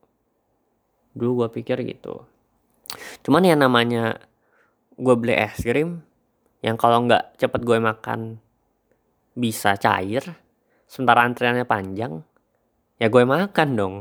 Dulu 1.17 1.45
gue 1.45 1.49
pikir 1.61 1.81
gitu. 1.89 2.21
Cuman 3.25 3.49
ya 3.49 3.57
namanya 3.57 4.21
gue 4.97 5.15
beli 5.17 5.33
es 5.37 5.57
krim 5.61 6.05
yang 6.61 6.77
kalau 6.77 7.05
nggak 7.09 7.41
cepet 7.41 7.61
gue 7.65 7.79
makan 7.81 8.41
bisa 9.37 9.77
cair 9.77 10.25
sementara 10.89 11.29
antriannya 11.29 11.69
panjang 11.69 12.21
ya 13.01 13.09
gue 13.09 13.23
makan 13.25 13.69
dong. 13.73 13.95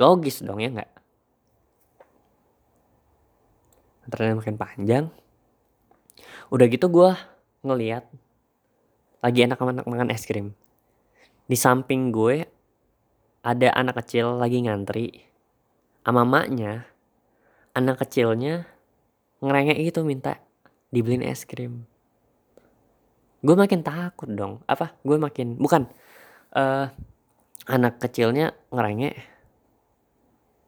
Logis 0.00 0.40
dong 0.40 0.64
ya 0.64 0.72
nggak? 0.72 0.92
Antriannya 4.08 4.36
makin 4.40 4.56
panjang. 4.56 5.04
Udah 6.48 6.66
gitu 6.68 6.88
gue 6.88 7.12
ngeliat 7.60 8.08
lagi 9.20 9.44
enak 9.44 9.60
anak 9.60 9.84
makan 9.84 10.08
es 10.08 10.24
krim 10.24 10.56
di 11.50 11.58
samping 11.58 12.14
gue 12.14 12.46
ada 13.42 13.74
anak 13.74 13.98
kecil 14.06 14.38
lagi 14.38 14.62
ngantri. 14.62 15.26
Sama 16.06 16.22
maknya 16.22 16.86
anak 17.74 18.06
kecilnya 18.06 18.70
ngerengek 19.42 19.82
gitu 19.82 20.06
minta 20.06 20.38
dibeliin 20.94 21.26
es 21.26 21.42
krim. 21.42 21.90
Gue 23.42 23.58
makin 23.58 23.82
takut 23.82 24.30
dong. 24.30 24.62
Apa? 24.70 24.94
Gue 25.02 25.18
makin 25.18 25.58
bukan 25.58 25.90
uh, 26.54 26.86
anak 27.66 27.98
kecilnya 27.98 28.54
ngerengek 28.70 29.18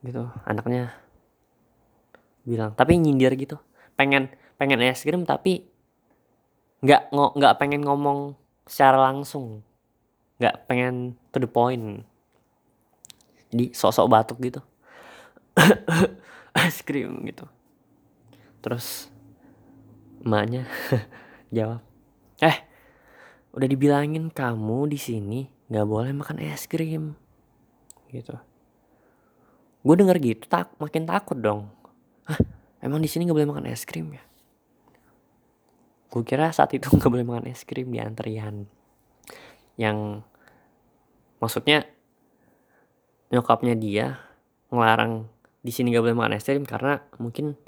gitu. 0.03 0.35
Anaknya 0.42 0.99
bilang 2.42 2.75
tapi 2.75 2.99
nyindir 2.99 3.38
gitu. 3.38 3.55
Pengen 3.95 4.35
pengen 4.59 4.83
es 4.83 5.07
krim 5.07 5.23
tapi 5.23 5.62
nggak 6.83 7.14
nggak 7.14 7.55
pengen 7.62 7.87
ngomong 7.87 8.35
secara 8.66 8.99
langsung 8.99 9.62
nggak 10.42 10.66
pengen 10.66 11.14
to 11.31 11.38
the 11.38 11.46
point. 11.46 12.02
Jadi 13.55 13.70
sosok 13.70 14.11
batuk 14.11 14.42
gitu. 14.42 14.59
Es 16.59 16.83
krim 16.83 17.22
gitu. 17.22 17.46
Terus 18.59 19.07
emaknya 20.22 20.66
jawab 21.55 21.83
eh 22.42 22.59
udah 23.55 23.68
dibilangin 23.70 24.31
kamu 24.31 24.90
di 24.90 24.98
sini 24.98 25.40
nggak 25.70 25.87
boleh 25.87 26.11
makan 26.11 26.42
es 26.42 26.66
krim. 26.66 27.14
Gitu. 28.11 28.35
Gue 29.83 29.94
denger 29.94 30.18
gitu 30.18 30.44
tak 30.50 30.74
makin 30.83 31.07
takut 31.07 31.38
dong. 31.38 31.70
Hah, 32.26 32.38
emang 32.83 32.98
di 32.98 33.09
sini 33.09 33.24
nggak 33.24 33.38
boleh 33.38 33.50
makan 33.55 33.66
es 33.70 33.87
krim 33.87 34.11
ya? 34.11 34.22
Gue 36.12 36.26
kira 36.26 36.50
saat 36.50 36.74
itu 36.74 36.90
nggak 36.98 37.09
boleh 37.09 37.24
makan 37.24 37.46
es 37.48 37.62
krim 37.62 37.88
di 37.88 38.02
antrian 38.02 38.66
yang 39.81 40.20
maksudnya 41.42 41.83
nyokapnya 43.35 43.74
dia 43.74 44.07
ngelarang 44.70 45.26
di 45.59 45.74
sini 45.74 45.90
nggak 45.90 46.05
boleh 46.07 46.16
makan 46.16 46.38
es 46.38 46.46
krim 46.46 46.62
karena 46.62 47.02
mungkin 47.18 47.59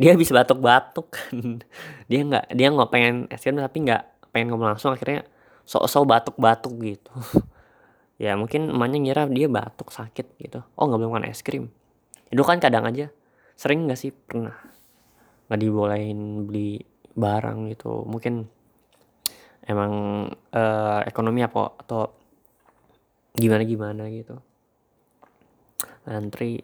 dia 0.00 0.16
habis 0.16 0.32
batuk-batuk 0.32 1.14
kan. 1.14 1.62
Dia 2.10 2.26
nggak 2.26 2.58
dia 2.58 2.68
nggak 2.74 2.90
pengen 2.90 3.30
es 3.30 3.44
krim 3.44 3.54
tapi 3.54 3.86
nggak 3.86 4.02
pengen 4.34 4.50
ngomong 4.50 4.74
langsung 4.74 4.90
akhirnya 4.90 5.22
sok-sok 5.68 6.04
batuk-batuk 6.08 6.74
gitu. 6.80 7.12
Ya 8.20 8.38
mungkin 8.38 8.70
emaknya 8.70 9.02
ngira 9.02 9.22
dia 9.26 9.50
batuk 9.50 9.90
sakit 9.90 10.38
gitu. 10.38 10.62
Oh 10.78 10.86
nggak 10.86 11.00
boleh 11.02 11.10
makan 11.10 11.26
es 11.26 11.42
krim. 11.42 11.74
Itu 12.30 12.46
kan 12.46 12.62
kadang 12.62 12.86
aja. 12.86 13.10
Sering 13.58 13.90
nggak 13.90 13.98
sih? 13.98 14.14
Pernah. 14.14 14.54
Nggak 15.50 15.58
dibolehin 15.58 16.46
beli 16.46 16.86
barang 17.18 17.74
gitu. 17.74 18.06
Mungkin 18.06 18.46
emang 19.66 19.92
uh, 20.30 21.00
ekonomi 21.02 21.42
apa 21.42 21.74
atau 21.82 22.21
gimana 23.36 23.62
gimana 23.64 24.02
gitu. 24.12 24.36
Ngantri. 26.04 26.62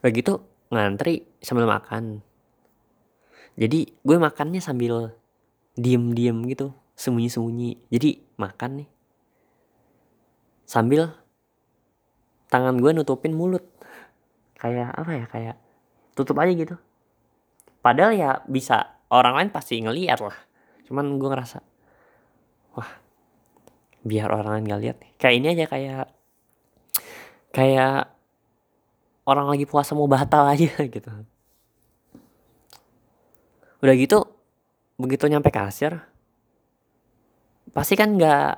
Udah 0.00 0.10
gitu 0.12 0.32
ngantri 0.70 1.26
sambil 1.42 1.66
makan. 1.66 2.22
Jadi 3.58 3.92
gue 4.00 4.16
makannya 4.16 4.62
sambil 4.62 5.12
diem 5.74 6.14
diem 6.14 6.38
gitu 6.46 6.72
sembunyi 6.94 7.28
sembunyi 7.32 7.70
jadi 7.88 8.10
makan 8.36 8.70
nih. 8.84 8.88
Sambil 10.68 11.10
tangan 12.52 12.78
gue 12.78 12.90
nutupin 12.94 13.34
mulut. 13.34 13.64
Kayak 14.60 14.92
apa 14.92 15.10
ya 15.16 15.24
kayak 15.26 15.56
tutup 16.14 16.36
aja 16.38 16.52
gitu. 16.52 16.76
Padahal 17.80 18.12
ya 18.12 18.30
bisa 18.44 19.00
orang 19.08 19.40
lain 19.40 19.50
pasti 19.50 19.80
ngeliat 19.80 20.20
lah. 20.20 20.36
Cuman 20.84 21.16
gue 21.16 21.28
ngerasa 21.28 21.69
biar 24.00 24.32
orang 24.32 24.64
lain 24.64 24.70
gak 24.70 24.80
lihat 24.80 24.96
kayak 25.20 25.34
ini 25.36 25.46
aja 25.52 25.64
kayak 25.68 26.04
kayak 27.52 28.08
orang 29.28 29.46
lagi 29.50 29.68
puasa 29.68 29.92
mau 29.92 30.08
batal 30.10 30.46
aja 30.48 30.70
gitu. 30.96 31.10
Udah 33.80 33.94
gitu 33.96 34.18
begitu 35.00 35.24
nyampe 35.32 35.48
kasir 35.48 36.04
pasti 37.72 37.96
kan 37.96 38.12
nggak 38.18 38.52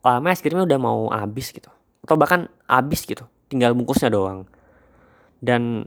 lama 0.00 0.28
es 0.32 0.40
krimnya 0.40 0.64
udah 0.64 0.80
mau 0.80 1.00
habis 1.10 1.50
gitu. 1.50 1.68
Atau 2.04 2.16
bahkan 2.16 2.48
habis 2.68 3.04
gitu 3.04 3.26
tinggal 3.48 3.72
bungkusnya 3.72 4.12
doang. 4.12 4.44
Dan 5.38 5.84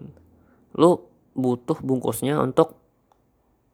lu 0.76 1.00
butuh 1.36 1.80
bungkusnya 1.80 2.40
untuk 2.40 2.76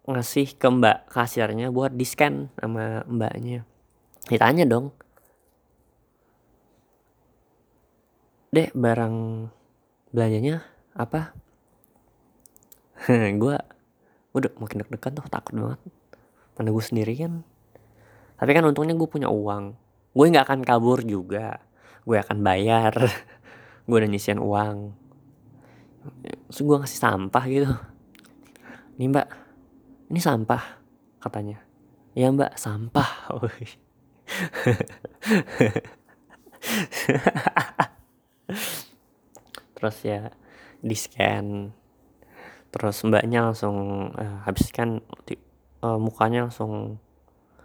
ngasih 0.08 0.56
ke 0.56 0.68
mbak 0.72 1.12
kasirnya 1.12 1.68
buat 1.68 1.92
di 1.92 2.08
scan 2.08 2.48
sama 2.56 3.04
mbaknya 3.12 3.68
ditanya 4.28 4.68
dong. 4.68 4.92
Deh 8.52 8.72
barang 8.72 9.16
belanjanya 10.12 10.64
apa? 10.96 11.36
Gue 13.42 13.56
udah 14.36 14.52
makin 14.60 14.84
deg-degan 14.84 15.18
tuh 15.18 15.28
takut 15.32 15.56
banget. 15.56 15.82
Mana 16.58 16.70
gue 16.74 16.84
sendiri 16.84 17.14
kan. 17.18 17.46
Tapi 18.38 18.52
kan 18.54 18.66
untungnya 18.66 18.94
gue 18.94 19.10
punya 19.10 19.30
uang. 19.30 19.74
Gue 20.14 20.26
nggak 20.30 20.46
akan 20.50 20.62
kabur 20.66 21.02
juga. 21.06 21.62
Gue 22.06 22.18
akan 22.18 22.42
bayar. 22.42 22.94
Gue 23.88 24.04
udah 24.04 24.10
nyisian 24.10 24.42
uang. 24.44 24.92
Terus 26.52 26.60
gue 26.60 26.76
ngasih 26.76 27.00
sampah 27.00 27.44
gitu. 27.48 27.72
Ini 29.00 29.06
mbak. 29.08 29.28
Ini 30.12 30.20
sampah 30.20 30.64
katanya. 31.24 31.64
Ya 32.18 32.28
mbak. 32.34 32.60
Sampah 32.60 33.32
terus 39.78 39.98
ya 40.04 40.32
di 40.84 40.96
scan. 40.96 41.72
Terus 42.72 43.04
mbaknya 43.08 43.42
langsung 43.48 44.10
uh, 44.14 44.40
habis 44.44 44.72
kan 44.76 45.02
uh, 45.82 45.98
mukanya 45.98 46.42
langsung 46.50 47.00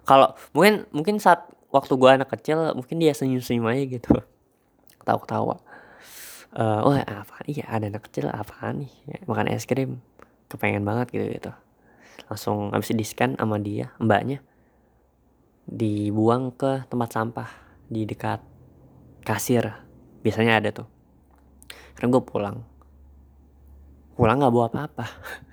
kalau 0.07 0.35
mungkin 0.55 0.87
mungkin 0.91 1.21
saat 1.23 1.47
waktu 1.71 1.97
gua 1.99 2.15
anak 2.19 2.31
kecil 2.35 2.75
mungkin 2.75 2.99
dia 3.03 3.15
senyum-senyum 3.15 3.67
aja 3.71 3.85
gitu. 3.87 4.15
Ketawa-ketawa. 5.03 5.57
Uh, 6.53 6.85
oh 6.85 6.93
apa 6.93 7.41
iya 7.49 7.65
ada 7.65 7.89
anak 7.89 8.13
kecil 8.13 8.29
apa 8.29 8.77
nih 8.77 8.93
makan 9.25 9.49
es 9.51 9.67
krim. 9.67 10.01
Kepengen 10.53 10.85
banget 10.85 11.09
gitu 11.17 11.33
gitu 11.33 11.49
langsung 12.33 12.73
habis 12.73 12.93
di 12.93 13.05
scan 13.05 13.37
sama 13.37 13.61
dia 13.61 13.93
mbaknya 14.01 14.41
dibuang 15.67 16.51
ke 16.55 16.87
tempat 16.91 17.11
sampah 17.15 17.51
di 17.87 18.03
dekat 18.09 18.43
kasir. 19.23 19.69
Biasanya 20.23 20.59
ada 20.63 20.71
tuh. 20.75 20.89
Karena 21.95 22.09
gue 22.19 22.23
pulang. 22.25 22.57
Pulang 24.15 24.37
nggak 24.39 24.55
bawa 24.55 24.67
apa-apa. 24.71 25.07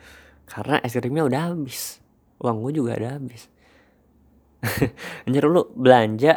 Karena 0.52 0.82
es 0.82 0.98
krimnya 0.98 1.26
udah 1.26 1.54
habis. 1.54 2.02
Uang 2.42 2.66
gue 2.66 2.82
juga 2.82 2.98
udah 2.98 3.12
habis. 3.18 3.50
Anjir 5.26 5.46
lu 5.48 5.70
belanja 5.72 6.36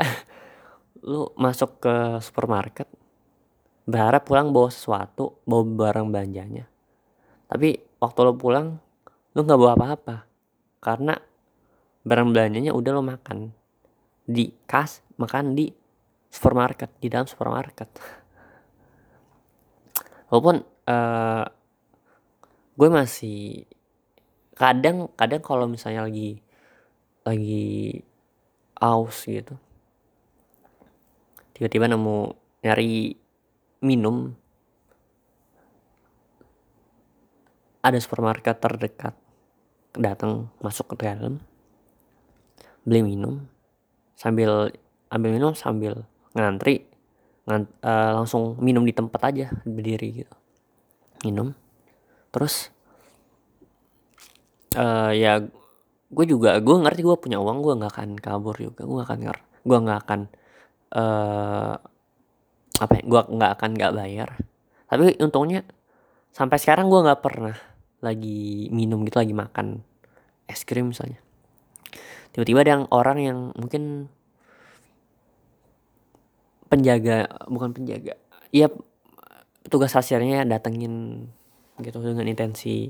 lu 1.09 1.35
masuk 1.35 1.83
ke 1.83 1.95
supermarket 2.23 2.87
berharap 3.83 4.23
pulang 4.23 4.55
bawa 4.55 4.71
sesuatu 4.71 5.43
bawa 5.43 5.67
barang 5.67 6.07
belanjanya. 6.13 6.71
Tapi 7.51 7.99
waktu 7.99 8.19
lu 8.23 8.35
pulang 8.39 8.79
lu 9.35 9.41
nggak 9.43 9.61
bawa 9.61 9.73
apa-apa. 9.75 10.17
Karena 10.83 11.15
barang 12.03 12.29
belanjanya 12.35 12.75
udah 12.75 12.91
lo 12.95 13.03
makan 13.03 13.62
di 14.27 14.55
kas 14.67 15.03
makan 15.19 15.55
di 15.59 15.71
supermarket 16.33 16.91
di 16.99 17.09
dalam 17.13 17.29
supermarket. 17.29 17.89
Walaupun 20.33 20.65
uh, 20.89 21.45
gue 22.73 22.89
masih 22.89 23.69
kadang 24.57 25.13
kadang 25.19 25.43
kalau 25.45 25.69
misalnya 25.69 26.09
lagi 26.09 26.41
lagi 27.23 28.01
aus 28.81 29.29
gitu 29.29 29.55
tiba-tiba 31.55 31.87
nemu 31.87 32.35
nyari 32.65 33.15
minum 33.85 34.33
ada 37.83 37.99
supermarket 37.99 38.57
terdekat 38.63 39.15
datang 39.95 40.49
masuk 40.65 40.95
ke 40.95 41.05
dalam 41.05 41.43
beli 42.87 43.05
minum 43.05 43.52
sambil 44.23 44.71
ambil 45.11 45.31
minum 45.35 45.53
sambil 45.59 46.07
ngantri 46.39 46.87
ngan, 47.43 47.67
uh, 47.83 48.23
langsung 48.23 48.55
minum 48.63 48.87
di 48.87 48.95
tempat 48.95 49.19
aja 49.35 49.51
berdiri 49.67 50.23
gitu. 50.23 50.35
Minum. 51.27 51.59
Terus 52.31 52.71
uh, 54.79 55.11
ya 55.11 55.43
gue 56.13 56.25
juga 56.31 56.63
gue 56.63 56.77
ngerti 56.87 57.03
gue 57.03 57.17
punya 57.19 57.43
uang 57.43 57.67
gue 57.67 57.75
nggak 57.83 57.93
akan 57.99 58.11
kabur 58.23 58.55
juga 58.55 58.87
gue 58.87 59.01
akan 59.01 59.19
nger 59.25 59.39
gue 59.65 59.79
nggak 59.81 60.01
akan 60.07 60.21
uh, 60.93 61.75
apa 62.79 62.93
ya 62.95 63.03
gue 63.03 63.21
nggak 63.27 63.51
akan 63.59 63.71
nggak 63.75 63.93
bayar. 63.99 64.31
Tapi 64.87 65.19
untungnya 65.19 65.67
sampai 66.31 66.63
sekarang 66.63 66.87
gue 66.87 67.01
nggak 67.03 67.21
pernah 67.27 67.59
lagi 67.99 68.71
minum 68.71 69.03
gitu 69.03 69.19
lagi 69.19 69.35
makan 69.35 69.83
es 70.47 70.63
krim 70.67 70.91
misalnya 70.91 71.23
tiba-tiba 72.33 72.65
ada 72.65 72.73
yang 72.81 72.85
orang 72.89 73.19
yang 73.21 73.39
mungkin 73.55 74.09
penjaga 76.73 77.29
bukan 77.53 77.77
penjaga. 77.77 78.17
Ya 78.49 78.73
petugas 79.61 79.93
kasirnya 79.93 80.49
datengin 80.49 81.29
gitu 81.81 82.01
dengan 82.01 82.25
intensi 82.25 82.89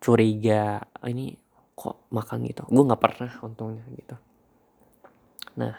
curiga 0.00 0.80
ah, 0.80 1.08
ini 1.08 1.36
kok 1.76 2.08
makan 2.08 2.48
gitu? 2.48 2.64
Gue 2.68 2.84
nggak 2.88 3.02
pernah 3.04 3.32
untungnya 3.44 3.84
gitu. 3.92 4.16
Nah 5.60 5.76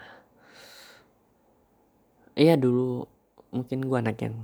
iya 2.38 2.54
dulu 2.54 3.06
mungkin 3.50 3.82
gue 3.82 3.98
anak 3.98 4.18
yang 4.22 4.36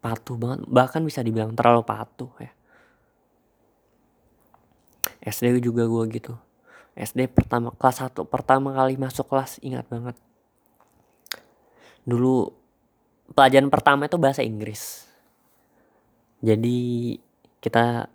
patuh 0.00 0.36
banget 0.36 0.64
bahkan 0.68 1.04
bisa 1.04 1.20
dibilang 1.20 1.52
terlalu 1.52 1.84
patuh 1.84 2.32
ya. 2.40 2.52
SD 5.24 5.64
juga 5.64 5.88
gue 5.88 6.04
gitu 6.12 6.36
SD 6.94 7.26
pertama 7.26 7.74
kelas 7.74 8.06
1 8.06 8.22
pertama 8.30 8.70
kali 8.70 8.94
masuk 8.94 9.26
kelas 9.26 9.58
ingat 9.66 9.86
banget. 9.90 10.14
Dulu 12.06 12.54
pelajaran 13.34 13.66
pertama 13.66 14.06
itu 14.06 14.14
bahasa 14.14 14.46
Inggris. 14.46 15.02
Jadi 16.38 17.16
kita 17.58 18.06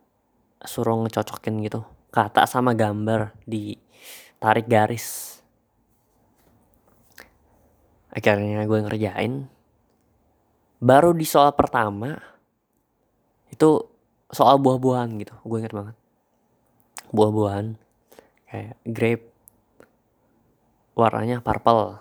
suruh 0.64 0.96
ngecocokin 1.04 1.60
gitu 1.66 1.84
kata 2.14 2.48
sama 2.48 2.72
gambar 2.72 3.36
di 3.44 3.76
tarik 4.40 4.72
garis. 4.72 5.40
Akhirnya 8.16 8.64
gue 8.64 8.80
ngerjain. 8.80 9.34
Baru 10.80 11.12
di 11.12 11.28
soal 11.28 11.52
pertama 11.52 12.16
itu 13.52 13.84
soal 14.32 14.56
buah-buahan 14.62 15.10
gitu 15.20 15.36
gue 15.44 15.58
inget 15.60 15.76
banget. 15.76 15.96
Buah-buahan 17.12 17.89
kayak 18.50 18.76
grape. 18.84 19.26
Warnanya 20.98 21.40
purple 21.40 21.96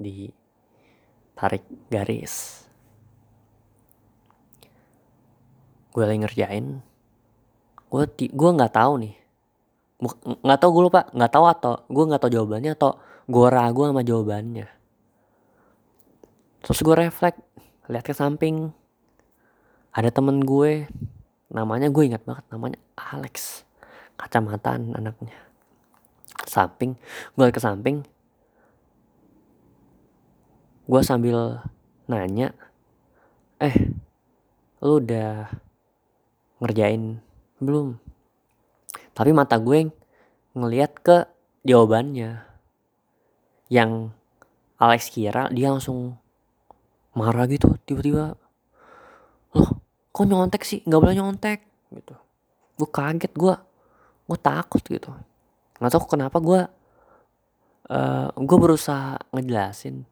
di 0.00 0.32
tarik 1.36 1.66
garis. 1.92 2.64
Gue 5.92 6.04
lagi 6.08 6.24
ngerjain. 6.24 6.80
Gue 7.92 8.08
gue 8.16 8.50
nggak 8.56 8.72
tahu 8.72 8.92
nih. 9.04 9.14
Nggak 10.40 10.58
tahu 10.64 10.70
gue 10.72 10.84
lupa. 10.88 11.00
Nggak 11.12 11.32
tahu 11.34 11.44
atau 11.44 11.72
gue 11.92 12.04
nggak 12.08 12.20
tahu 12.24 12.32
jawabannya 12.32 12.72
atau 12.72 12.96
gue 13.28 13.46
ragu 13.52 13.84
sama 13.84 14.00
jawabannya. 14.00 14.66
Terus 16.64 16.78
gue 16.80 16.94
refleks 16.96 17.42
lihat 17.92 18.06
ke 18.08 18.16
samping. 18.16 18.72
Ada 19.92 20.08
temen 20.08 20.40
gue. 20.40 20.88
Namanya 21.52 21.92
gue 21.92 22.08
ingat 22.08 22.24
banget 22.24 22.48
namanya 22.48 22.80
Alex. 22.96 23.68
Kacamataan 24.16 24.96
anaknya 24.96 25.51
samping 26.48 26.98
gue 27.36 27.46
ke 27.50 27.60
samping. 27.60 28.04
Gue 30.86 31.00
sambil 31.06 31.62
nanya 32.10 32.52
eh 33.62 33.94
lu 34.82 34.98
udah 34.98 35.48
ngerjain 36.58 37.22
belum? 37.62 37.98
Tapi 39.14 39.30
mata 39.30 39.56
gue 39.62 39.88
ngeliat 40.52 40.92
ke 41.00 41.24
jawabannya 41.62 42.42
yang 43.72 44.12
Alex 44.82 45.14
kira 45.14 45.46
dia 45.54 45.70
langsung 45.70 46.18
marah 47.14 47.46
gitu 47.46 47.78
tiba-tiba 47.86 48.34
loh 49.54 49.70
kok 50.12 50.26
nyontek 50.26 50.62
sih? 50.66 50.82
Nggak 50.84 51.00
boleh 51.00 51.16
nyontek 51.16 51.60
gitu. 51.94 52.14
Gue 52.76 52.88
kaget 52.88 53.32
gue 53.32 53.54
gue 54.26 54.38
takut 54.40 54.82
gitu 54.82 55.12
nggak 55.82 55.98
tahu 55.98 56.14
kenapa 56.14 56.38
gue 56.38 56.60
uh, 57.90 58.30
gue 58.38 58.58
berusaha 58.62 59.18
ngejelasin. 59.34 60.06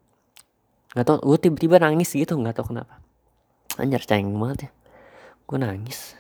Nggak 0.99 1.07
tau 1.07 1.17
gue 1.23 1.39
tiba-tiba 1.39 1.79
nangis 1.79 2.11
gitu 2.11 2.35
nggak 2.35 2.59
tau 2.59 2.67
kenapa. 2.67 2.99
Anjir 3.79 4.03
cengeng 4.03 4.35
banget 4.35 4.67
ya. 4.67 4.71
Gue 5.47 5.59
nangis. 5.63 6.19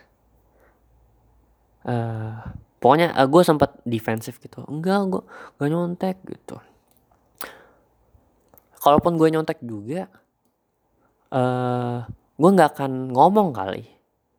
Uh, 1.83 2.39
pokoknya 2.79 3.11
uh, 3.19 3.27
gue 3.27 3.43
sempat 3.43 3.75
defensif 3.83 4.39
gitu. 4.39 4.63
Enggak 4.71 5.11
gue 5.11 5.23
gak 5.59 5.69
nyontek 5.69 6.17
gitu. 6.31 6.63
Kalaupun 8.79 9.19
gue 9.19 9.29
nyontek 9.35 9.59
juga 9.61 10.07
uh, 11.35 12.07
gue 12.39 12.51
nggak 12.55 12.79
akan 12.79 13.11
ngomong 13.11 13.51
kali. 13.51 13.85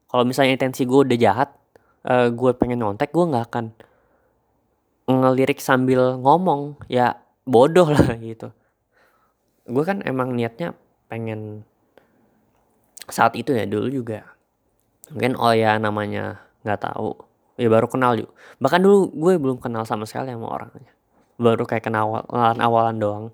Kalau 0.08 0.24
misalnya 0.24 0.56
intensi 0.56 0.88
gue 0.88 1.00
udah 1.04 1.20
jahat 1.20 1.50
uh, 2.08 2.32
gue 2.32 2.52
pengen 2.56 2.80
nyontek 2.80 3.12
gue 3.12 3.26
nggak 3.28 3.46
akan 3.52 3.76
ngelirik 5.10 5.58
sambil 5.58 6.18
ngomong 6.20 6.78
ya 6.86 7.18
bodoh 7.48 7.90
lah 7.90 8.18
gitu. 8.22 8.54
Gue 9.66 9.84
kan 9.86 10.02
emang 10.06 10.34
niatnya 10.34 10.74
pengen 11.08 11.64
saat 13.10 13.36
itu 13.38 13.54
ya 13.54 13.66
dulu 13.66 13.88
juga. 13.90 14.36
Mungkin 15.12 15.36
oh 15.38 15.54
ya 15.54 15.78
namanya 15.78 16.42
nggak 16.66 16.82
tahu. 16.82 17.18
Ya 17.60 17.68
baru 17.68 17.88
kenal 17.92 18.18
yuk. 18.18 18.32
Bahkan 18.58 18.82
dulu 18.82 19.12
gue 19.12 19.34
belum 19.38 19.58
kenal 19.60 19.84
sama 19.86 20.08
sekali 20.08 20.32
sama 20.34 20.48
orangnya. 20.50 20.92
Baru 21.42 21.66
kayak 21.66 21.86
kenal 21.86 22.26
awalan 22.30 22.60
awalan 22.62 22.98
doang. 22.98 23.26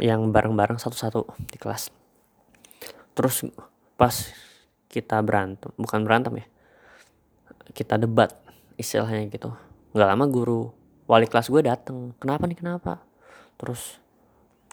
Yang 0.00 0.26
bareng-bareng 0.34 0.78
satu-satu 0.82 1.26
di 1.54 1.58
kelas. 1.60 1.90
Terus 3.14 3.46
pas 3.94 4.14
kita 4.94 5.18
berantem 5.26 5.74
bukan 5.74 6.06
berantem 6.06 6.38
ya 6.38 6.46
kita 7.74 7.98
debat 7.98 8.30
istilahnya 8.78 9.26
gitu 9.26 9.50
nggak 9.94 10.08
lama 10.10 10.26
guru 10.26 10.74
wali 11.06 11.30
kelas 11.30 11.48
gue 11.48 11.62
dateng. 11.62 12.12
Kenapa 12.18 12.50
nih 12.50 12.58
kenapa? 12.58 12.98
Terus 13.54 14.02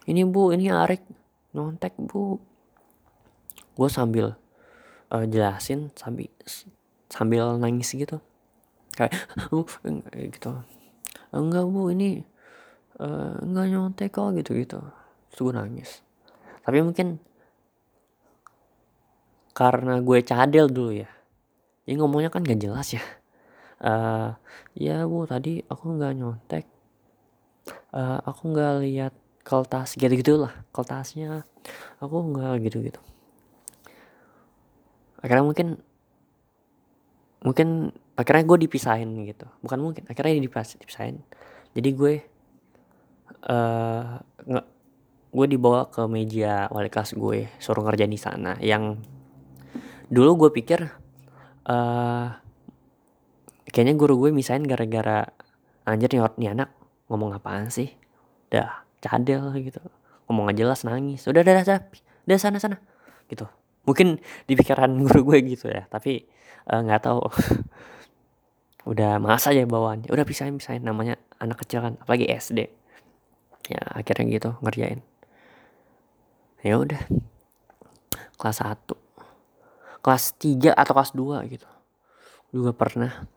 ini 0.10 0.25
bu 0.25 0.49
ini 0.49 0.73
Arik 0.73 1.05
nontek 1.53 1.93
bu. 1.95 2.41
Gue 3.77 3.88
sambil 3.88 4.34
uh, 5.13 5.25
jelasin 5.29 5.93
sambil 5.93 6.27
sambil 7.07 7.55
nangis 7.62 7.93
gitu. 7.93 8.17
Kayak 8.97 9.13
bu 9.53 9.63
gitu. 10.34 10.51
Enggak 11.29 11.65
bu 11.69 11.93
ini 11.93 12.25
uh, 12.97 13.38
enggak 13.45 13.65
nyontek 13.69 14.10
kok 14.10 14.34
gitu 14.34 14.57
gitu 14.57 14.81
terus 15.31 15.39
gue 15.45 15.53
nangis. 15.53 15.89
Tapi 16.65 16.81
mungkin 16.81 17.21
karena 19.53 20.01
gue 20.01 20.19
cadel 20.25 20.65
dulu 20.65 20.97
ya. 20.97 21.10
Ini 21.86 21.97
ngomongnya 21.97 22.34
kan 22.34 22.45
gak 22.45 22.62
jelas 22.62 22.93
ya 22.93 23.03
uh, 23.82 24.38
ya 24.78 25.04
bu 25.06 25.26
tadi 25.26 25.62
aku 25.65 25.98
nggak 25.98 26.13
nyontek. 26.17 26.65
Uh, 27.91 28.17
aku 28.24 28.56
nggak 28.56 28.74
lihat 28.88 29.13
keltas 29.41 29.98
gitu 30.00 30.13
gitulah 30.15 30.54
keltasnya 30.72 31.44
aku 32.00 32.15
nggak 32.32 32.62
gitu 32.63 32.78
gitu 32.88 33.02
akhirnya 35.22 35.46
mungkin 35.46 35.67
mungkin 37.41 37.94
akhirnya 38.17 38.46
gue 38.46 38.58
dipisahin 38.70 39.10
gitu. 39.26 39.46
Bukan 39.62 39.80
mungkin 39.82 40.04
akhirnya 40.10 40.38
dipisahin. 40.41 41.22
Jadi 41.74 41.89
gue 41.94 42.13
uh, 43.50 44.22
nggak 44.22 44.67
gue 45.32 45.48
dibawa 45.48 45.88
ke 45.88 46.04
meja 46.12 46.67
wali 46.70 46.91
kelas 46.91 47.15
gue 47.17 47.50
suruh 47.62 47.86
kerja 47.86 48.06
di 48.06 48.17
sana. 48.17 48.58
Yang 48.62 49.02
dulu 50.12 50.46
gue 50.48 50.50
pikir 50.62 50.89
uh, 51.70 52.28
kayaknya 53.71 53.95
guru 53.97 54.27
gue 54.27 54.29
misain 54.36 54.62
gara-gara 54.63 55.27
anjir 55.88 56.12
nih, 56.12 56.21
nih 56.38 56.49
anak 56.53 56.69
ngomong 57.07 57.36
apaan 57.36 57.71
sih? 57.73 57.91
Dah 58.51 58.86
cadel 58.99 59.51
gitu. 59.60 59.81
Ngomong 60.29 60.51
aja 60.51 60.67
jelas 60.67 60.84
nangis. 60.88 61.25
Udah 61.27 61.41
udah 61.43 61.63
udah, 61.63 61.79
udah 62.27 62.38
sana 62.38 62.60
sana. 62.62 62.77
Gitu. 63.31 63.47
Mungkin 63.88 64.21
di 64.45 64.53
pikiran 64.53 64.91
guru 65.07 65.34
gue 65.34 65.55
gitu 65.55 65.71
ya 65.71 65.88
tapi 65.89 66.27
Eh, 66.69 66.79
nggak 66.81 67.01
uh, 67.01 67.05
tahu. 67.05 67.21
Udah 68.91 69.21
masa 69.21 69.53
aja 69.53 69.65
bawaannya. 69.65 70.10
Udah 70.10 70.25
pisahin 70.25 70.57
pisahin. 70.57 70.86
Namanya 70.86 71.17
anak 71.41 71.65
kecil 71.65 71.86
kan 71.86 71.93
apalagi 72.01 72.29
SD 72.29 72.69
ya 73.69 73.81
akhirnya 73.93 74.25
gitu 74.29 74.49
ngerjain. 74.62 75.01
Ya 76.65 76.77
udah. 76.77 77.01
Kelas 78.38 78.62
1 78.62 78.97
kelas 80.01 80.23
3 80.41 80.73
atau 80.73 80.93
kelas 80.97 81.12
2 81.13 81.53
gitu. 81.53 81.69
Juga 82.49 82.73
pernah 82.73 83.29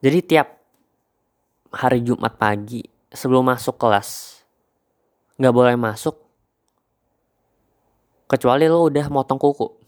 jadi 0.00 0.18
tiap 0.24 0.48
hari 1.70 2.02
Jumat 2.02 2.36
pagi 2.40 2.82
sebelum 3.12 3.46
masuk 3.48 3.78
kelas 3.78 4.42
nggak 5.40 5.54
boleh 5.54 5.76
masuk 5.78 6.18
kecuali 8.26 8.66
lo 8.66 8.88
udah 8.88 9.06
motong 9.08 9.40
kuku 9.40 9.80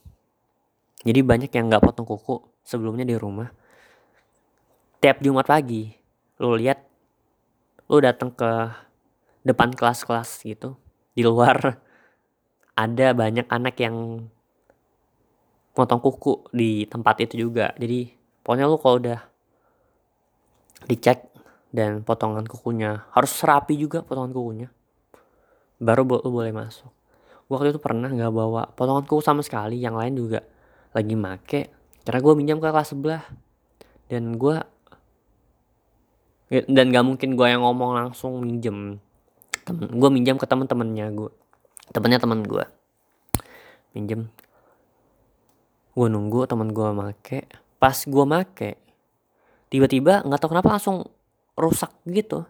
jadi 1.02 1.20
banyak 1.26 1.50
yang 1.50 1.66
nggak 1.66 1.82
potong 1.82 2.06
kuku 2.06 2.38
sebelumnya 2.62 3.02
di 3.02 3.18
rumah. 3.18 3.50
Tiap 5.02 5.18
Jumat 5.18 5.50
pagi, 5.50 5.90
lu 6.38 6.54
lihat, 6.54 6.78
lu 7.90 7.98
datang 7.98 8.30
ke 8.30 8.70
depan 9.42 9.74
kelas-kelas 9.74 10.46
gitu. 10.46 10.78
Di 11.12 11.26
luar 11.26 11.58
ada 12.86 13.06
banyak 13.12 13.50
anak 13.50 13.74
yang 13.82 14.30
potong 15.74 15.98
kuku 15.98 16.46
di 16.54 16.86
tempat 16.86 17.18
itu 17.26 17.50
juga. 17.50 17.74
Jadi 17.74 18.14
pokoknya 18.46 18.70
lu 18.70 18.78
kalau 18.78 19.02
udah 19.02 19.20
dicek 20.86 21.32
dan 21.72 22.04
potongan 22.04 22.44
kukunya. 22.44 23.08
Harus 23.16 23.32
rapi 23.42 23.80
juga 23.80 24.04
potongan 24.04 24.30
kukunya. 24.30 24.68
Baru 25.82 26.06
lu 26.06 26.30
boleh 26.30 26.52
masuk. 26.54 26.92
Waktu 27.50 27.74
itu 27.74 27.80
pernah 27.82 28.12
nggak 28.12 28.32
bawa 28.32 28.70
potongan 28.76 29.08
kuku 29.08 29.24
sama 29.24 29.40
sekali. 29.42 29.80
Yang 29.80 29.96
lain 29.98 30.14
juga 30.14 30.40
lagi 30.92 31.14
make. 31.16 31.60
Karena 32.04 32.20
gue 32.20 32.34
minjam 32.36 32.58
ke 32.60 32.68
kelas 32.68 32.92
sebelah. 32.92 33.24
Dan 34.06 34.36
gue 34.36 34.56
dan 36.52 36.92
gak 36.92 37.06
mungkin 37.08 37.32
gue 37.32 37.46
yang 37.48 37.64
ngomong 37.64 37.96
langsung 37.96 38.44
minjem. 38.44 39.00
Temen 39.64 39.88
gue 39.88 40.10
minjam 40.12 40.36
ke 40.36 40.44
temen-temennya 40.44 41.08
gue 41.16 41.32
temennya 41.92 42.20
temen 42.20 42.44
gue 42.44 42.64
minjem. 43.96 44.28
Gue 45.96 46.06
nunggu 46.12 46.44
temen 46.44 46.72
gue 46.72 46.88
make. 46.92 47.48
Pas 47.80 47.96
gue 47.96 48.24
make 48.28 48.76
tiba-tiba 49.72 50.20
nggak 50.28 50.36
tahu 50.36 50.52
kenapa 50.52 50.76
langsung 50.76 51.08
rusak 51.56 51.88
gitu. 52.04 52.44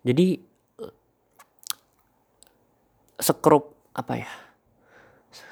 Jadi 0.00 0.40
sekrup 3.20 3.76
apa 3.92 4.24
ya? 4.24 4.30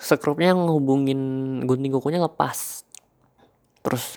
Skrupnya 0.01 0.57
yang 0.57 0.65
ngehubungin 0.65 1.21
gunting 1.69 1.93
kukunya 1.93 2.19
lepas 2.19 2.83
terus 3.85 4.17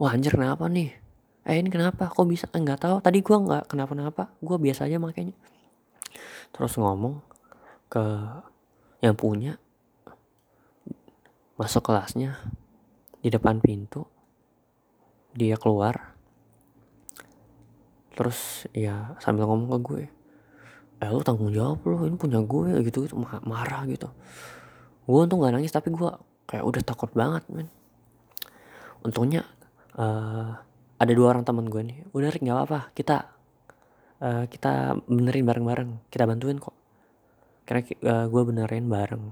wah 0.00 0.16
anjir 0.16 0.32
kenapa 0.32 0.64
nih? 0.72 0.96
Eh 1.44 1.60
ini 1.60 1.68
kenapa? 1.68 2.08
Kok 2.08 2.26
bisa? 2.26 2.48
Eh, 2.50 2.58
nggak 2.58 2.80
tahu. 2.82 2.96
Tadi 3.04 3.20
gua 3.22 3.38
nggak 3.38 3.64
kenapa-napa. 3.70 4.32
Gua 4.40 4.56
biasa 4.56 4.88
aja 4.88 4.96
makanya 4.96 5.36
terus 6.56 6.72
ngomong 6.80 7.20
ke 7.92 8.04
yang 9.04 9.12
punya 9.12 9.60
masuk 11.60 11.84
kelasnya 11.84 12.40
di 13.20 13.28
depan 13.28 13.60
pintu 13.60 14.08
dia 15.36 15.60
keluar. 15.60 16.16
Terus 18.16 18.64
ya 18.72 19.12
sambil 19.20 19.44
ngomong 19.44 19.76
ke 19.76 19.78
gue 19.84 20.04
eh 20.96 21.12
lu 21.12 21.20
tanggung 21.20 21.52
jawab 21.52 21.84
lu 21.84 22.08
ini 22.08 22.16
punya 22.16 22.40
gue 22.40 22.80
gitu 22.88 23.04
gitu 23.04 23.14
marah 23.44 23.84
gitu. 23.84 24.08
Gue 25.04 25.20
untung 25.28 25.44
gak 25.44 25.52
nangis 25.52 25.68
tapi 25.68 25.92
gue 25.92 26.08
kayak 26.48 26.64
udah 26.64 26.82
takut 26.82 27.12
banget 27.12 27.44
men. 27.52 27.68
Untungnya 29.04 29.44
uh, 30.00 30.56
ada 30.96 31.12
dua 31.12 31.36
orang 31.36 31.44
teman 31.44 31.68
gue 31.68 31.82
nih. 31.84 31.98
Udah 32.16 32.32
Rick 32.32 32.40
nggak 32.40 32.56
apa-apa 32.56 32.80
kita 32.96 33.28
uh, 34.24 34.44
kita 34.48 34.96
benerin 35.04 35.44
bareng-bareng. 35.44 35.90
Kita 36.08 36.24
bantuin 36.24 36.56
kok. 36.56 36.72
Karena 37.68 37.82
uh, 37.84 37.92
eh, 37.92 38.26
gue 38.32 38.42
benerin 38.48 38.86
bareng 38.88 39.24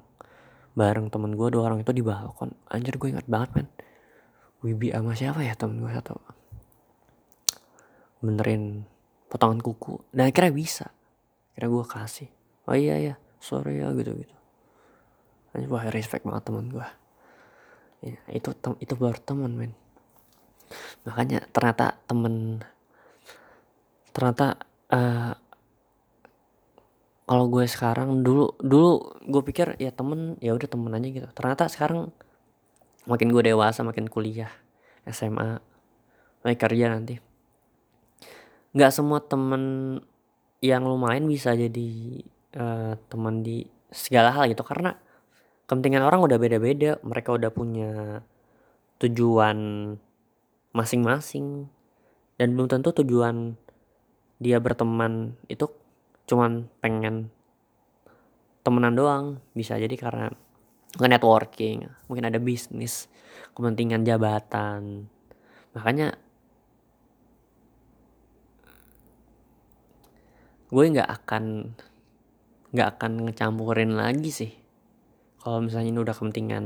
bareng 0.74 1.06
temen 1.06 1.32
gue 1.32 1.48
dua 1.48 1.72
orang 1.72 1.80
itu 1.80 1.96
di 1.96 2.04
balkon. 2.04 2.52
Anjir 2.68 3.00
gue 3.00 3.08
ingat 3.08 3.24
banget 3.24 3.50
men 3.56 3.68
Wibi 4.64 4.96
sama 4.96 5.12
siapa 5.12 5.44
ya 5.44 5.52
temen 5.52 5.84
gue 5.84 5.92
satu? 5.92 6.16
Benerin 8.24 8.88
potongan 9.28 9.60
kuku. 9.60 10.00
Dan 10.08 10.32
akhirnya 10.32 10.56
bisa. 10.56 10.86
Akhirnya 11.52 11.68
gue 11.68 11.84
kasih. 11.84 12.28
Oh 12.64 12.72
iya 12.72 12.96
ya 12.96 13.14
sorry 13.44 13.84
ya 13.84 13.92
gitu 13.92 14.16
gitu 14.16 14.34
wah 15.68 15.84
respect 15.92 16.24
banget 16.26 16.48
teman 16.48 16.66
gue 16.72 16.88
ya, 18.02 18.18
itu 18.32 18.50
tem 18.56 18.74
itu 18.80 18.94
baru 18.98 19.16
teman 19.22 19.52
men. 19.56 19.72
Makanya 21.08 21.46
ternyata 21.52 21.96
temen 22.04 22.60
ternyata 24.12 24.60
uh, 24.92 25.32
kalau 27.24 27.46
gue 27.48 27.64
sekarang 27.64 28.20
dulu 28.20 28.52
dulu 28.60 29.16
gue 29.24 29.42
pikir 29.48 29.80
ya 29.80 29.88
temen 29.88 30.36
ya 30.44 30.52
udah 30.52 30.68
temen 30.68 30.92
aja 30.92 31.08
gitu. 31.08 31.28
Ternyata 31.32 31.70
sekarang 31.72 32.12
makin 33.04 33.28
gue 33.32 33.42
dewasa 33.52 33.84
makin 33.84 34.08
kuliah 34.08 34.50
SMA 35.08 35.60
makin 36.44 36.58
kerja 36.60 36.86
nanti. 36.92 37.16
Nggak 38.76 38.92
semua 38.92 39.24
temen 39.24 39.96
yang 40.60 40.84
lumayan 40.84 41.24
bisa 41.28 41.52
jadi 41.56 42.20
uh, 42.56 42.96
teman 43.08 43.40
di 43.40 43.64
segala 43.92 44.32
hal 44.32 44.52
gitu. 44.52 44.64
Karena 44.64 44.92
kepentingan 45.64 46.04
orang 46.04 46.20
udah 46.20 46.36
beda-beda. 46.36 47.00
Mereka 47.00 47.36
udah 47.36 47.50
punya 47.52 48.20
tujuan 49.00 49.58
masing-masing. 50.76 51.68
Dan 52.36 52.58
belum 52.58 52.66
tentu 52.66 52.90
tujuan 52.92 53.54
dia 54.42 54.58
berteman 54.58 55.38
itu 55.46 55.70
cuman 56.28 56.68
pengen 56.84 57.32
temenan 58.66 58.96
doang. 58.96 59.24
Bisa 59.56 59.80
jadi 59.80 59.94
karena 59.96 60.28
mungkin 60.94 61.10
networking 61.10 61.78
mungkin 62.06 62.24
ada 62.30 62.38
bisnis 62.38 63.10
kepentingan 63.54 64.06
jabatan. 64.06 65.10
Makanya 65.74 66.18
gue 70.70 70.84
nggak 70.90 71.10
akan 71.22 71.74
nggak 72.74 72.88
akan 72.98 73.12
ngecampurin 73.30 73.94
lagi 73.94 74.30
sih. 74.34 74.52
Kalau 75.38 75.62
misalnya 75.62 75.94
ini 75.94 76.00
udah 76.02 76.14
kepentingan 76.14 76.64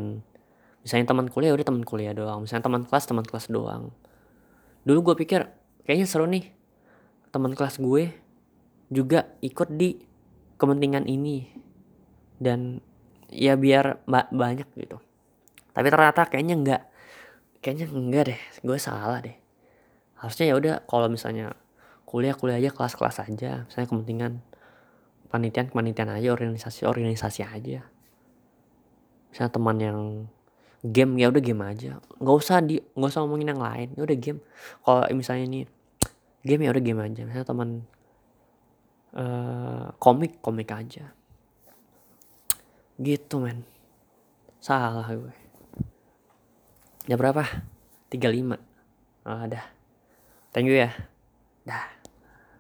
misalnya 0.81 1.07
teman 1.11 1.29
kuliah 1.29 1.53
udah 1.53 1.67
teman 1.69 1.85
kuliah 1.85 2.17
doang. 2.17 2.45
Misalnya 2.45 2.65
teman 2.65 2.83
kelas 2.89 3.05
teman 3.05 3.25
kelas 3.29 3.53
doang. 3.53 3.93
Dulu 4.89 5.13
gue 5.13 5.15
pikir 5.25 5.45
kayaknya 5.85 6.09
seru 6.09 6.25
nih 6.25 6.49
teman 7.29 7.53
kelas 7.53 7.77
gue 7.77 8.13
juga 8.89 9.29
ikut 9.45 9.69
di 9.77 10.01
kepentingan 10.57 11.05
ini. 11.05 11.45
Dan 12.39 12.81
ya 13.29 13.55
biar 13.55 14.01
ba 14.09 14.27
banyak 14.33 14.69
gitu. 14.77 14.99
Tapi 15.73 15.87
ternyata 15.93 16.27
kayaknya 16.27 16.55
enggak 16.57 16.83
kayaknya 17.61 17.87
enggak 17.93 18.25
deh 18.35 18.41
gue 18.65 18.79
salah 18.81 19.21
deh. 19.21 19.37
Harusnya 20.19 20.51
ya 20.51 20.55
udah 20.59 20.75
kalau 20.89 21.07
misalnya 21.07 21.55
kuliah 22.09 22.35
kuliah 22.35 22.59
aja 22.59 22.73
kelas 22.73 22.97
kelas 22.97 23.21
aja 23.23 23.69
misalnya 23.69 23.87
kepentingan 23.87 24.33
panitian 25.29 25.69
kepanitiaan 25.69 26.11
aja 26.17 26.29
organisasi 26.33 26.89
organisasi 26.89 27.45
aja. 27.45 27.85
Misalnya 29.29 29.53
teman 29.53 29.77
yang 29.79 29.99
game 30.83 31.21
ya 31.21 31.29
udah 31.29 31.43
game 31.45 31.63
aja. 31.63 32.01
Nggak 32.19 32.37
usah 32.37 32.65
di 32.65 32.81
nggak 32.81 33.11
usah 33.13 33.21
ngomongin 33.23 33.53
yang 33.53 33.63
lain 33.63 33.89
ya 33.95 34.03
udah 34.09 34.17
game. 34.19 34.41
Kalau 34.83 35.05
misalnya 35.13 35.45
ini 35.47 35.61
game 36.43 36.65
ya 36.65 36.71
udah 36.73 36.83
game 36.83 37.01
aja. 37.05 37.21
Misalnya 37.29 37.47
teman 37.47 37.71
uh, 39.13 39.93
komik 40.01 40.41
komik 40.41 40.73
aja 40.73 41.18
gitu 42.99 43.41
men. 43.43 43.63
Salah 44.59 45.07
gue. 45.07 45.35
Jam 47.07 47.17
berapa? 47.17 47.47
35 48.11 48.59
oh, 49.25 49.45
dah. 49.49 49.65
Thank 50.53 50.69
you 50.69 50.77
ya. 50.77 50.91
Dah 51.65 51.98